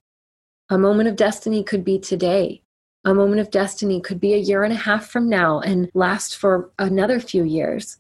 A 0.71 0.79
moment 0.79 1.09
of 1.09 1.17
destiny 1.17 1.63
could 1.65 1.85
be 1.85 1.99
today. 1.99 2.63
A 3.05 3.15
moment 3.15 3.41
of 3.41 3.51
destiny 3.51 4.01
could 4.01 4.21
be 4.21 4.35
a 4.35 4.39
year 4.39 4.63
and 4.63 4.73
a 4.73 4.77
half 4.77 5.09
from 5.09 5.29
now 5.29 5.61
and 5.61 5.91
last 5.95 6.37
for 6.37 6.71
another 6.79 7.19
few 7.19 7.43
years. 7.43 7.99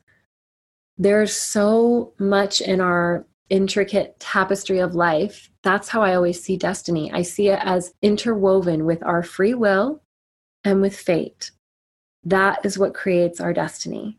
There's 0.96 1.32
so 1.32 2.12
much 2.18 2.60
in 2.60 2.80
our 2.80 3.26
intricate 3.50 4.18
tapestry 4.20 4.78
of 4.78 4.94
life. 4.94 5.50
That's 5.62 5.88
how 5.88 6.02
I 6.02 6.14
always 6.14 6.42
see 6.42 6.56
destiny. 6.56 7.10
I 7.12 7.22
see 7.22 7.48
it 7.48 7.58
as 7.62 7.94
interwoven 8.00 8.84
with 8.84 9.02
our 9.02 9.22
free 9.22 9.54
will 9.54 10.02
and 10.64 10.80
with 10.80 10.96
fate. 10.96 11.50
That 12.24 12.64
is 12.64 12.78
what 12.78 12.94
creates 12.94 13.40
our 13.40 13.52
destiny. 13.52 14.18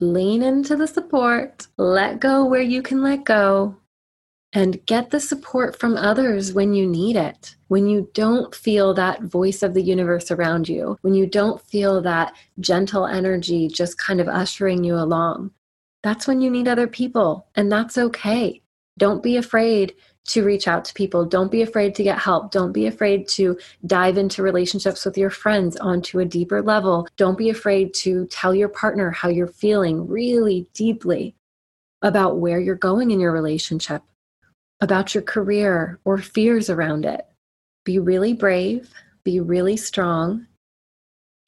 Lean 0.00 0.42
into 0.42 0.76
the 0.76 0.86
support, 0.86 1.68
let 1.78 2.20
go 2.20 2.44
where 2.44 2.60
you 2.60 2.82
can 2.82 3.02
let 3.02 3.24
go, 3.24 3.76
and 4.56 4.84
get 4.86 5.10
the 5.10 5.20
support 5.20 5.78
from 5.78 5.98
others 5.98 6.54
when 6.54 6.72
you 6.72 6.86
need 6.86 7.14
it. 7.14 7.54
When 7.68 7.86
you 7.86 8.08
don't 8.14 8.54
feel 8.54 8.94
that 8.94 9.20
voice 9.20 9.62
of 9.62 9.74
the 9.74 9.82
universe 9.82 10.30
around 10.30 10.66
you, 10.66 10.96
when 11.02 11.12
you 11.12 11.26
don't 11.26 11.60
feel 11.60 12.00
that 12.00 12.32
gentle 12.58 13.06
energy 13.06 13.68
just 13.68 13.98
kind 13.98 14.18
of 14.18 14.28
ushering 14.28 14.82
you 14.82 14.94
along, 14.94 15.50
that's 16.02 16.26
when 16.26 16.40
you 16.40 16.50
need 16.50 16.68
other 16.68 16.86
people, 16.86 17.46
and 17.54 17.70
that's 17.70 17.98
okay. 17.98 18.62
Don't 18.96 19.22
be 19.22 19.36
afraid 19.36 19.94
to 20.28 20.42
reach 20.42 20.66
out 20.66 20.86
to 20.86 20.94
people. 20.94 21.26
Don't 21.26 21.52
be 21.52 21.60
afraid 21.60 21.94
to 21.96 22.02
get 22.02 22.18
help. 22.18 22.50
Don't 22.50 22.72
be 22.72 22.86
afraid 22.86 23.28
to 23.28 23.58
dive 23.84 24.16
into 24.16 24.42
relationships 24.42 25.04
with 25.04 25.18
your 25.18 25.28
friends 25.28 25.76
onto 25.76 26.20
a 26.20 26.24
deeper 26.24 26.62
level. 26.62 27.06
Don't 27.18 27.36
be 27.36 27.50
afraid 27.50 27.92
to 27.96 28.24
tell 28.28 28.54
your 28.54 28.70
partner 28.70 29.10
how 29.10 29.28
you're 29.28 29.46
feeling 29.48 30.08
really 30.08 30.66
deeply 30.72 31.34
about 32.00 32.38
where 32.38 32.58
you're 32.58 32.74
going 32.74 33.10
in 33.10 33.20
your 33.20 33.32
relationship, 33.32 34.02
about 34.80 35.14
your 35.14 35.22
career 35.22 35.98
or 36.04 36.18
fears 36.18 36.68
around 36.70 37.04
it. 37.04 37.26
Be 37.84 37.98
really 37.98 38.32
brave, 38.32 38.92
be 39.24 39.40
really 39.40 39.76
strong. 39.76 40.46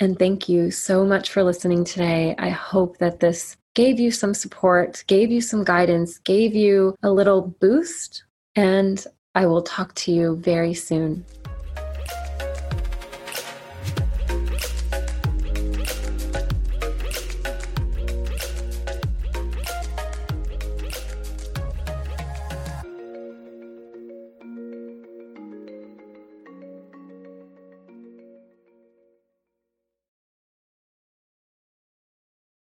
And 0.00 0.18
thank 0.18 0.48
you 0.48 0.70
so 0.70 1.04
much 1.04 1.30
for 1.30 1.42
listening 1.42 1.84
today. 1.84 2.34
I 2.38 2.50
hope 2.50 2.98
that 2.98 3.20
this 3.20 3.56
gave 3.74 3.98
you 3.98 4.10
some 4.10 4.34
support, 4.34 5.04
gave 5.06 5.30
you 5.30 5.40
some 5.40 5.64
guidance, 5.64 6.18
gave 6.18 6.54
you 6.54 6.94
a 7.02 7.10
little 7.10 7.42
boost 7.60 8.24
and 8.56 9.04
I 9.34 9.46
will 9.46 9.62
talk 9.62 9.94
to 9.94 10.12
you 10.12 10.36
very 10.36 10.74
soon. 10.74 11.24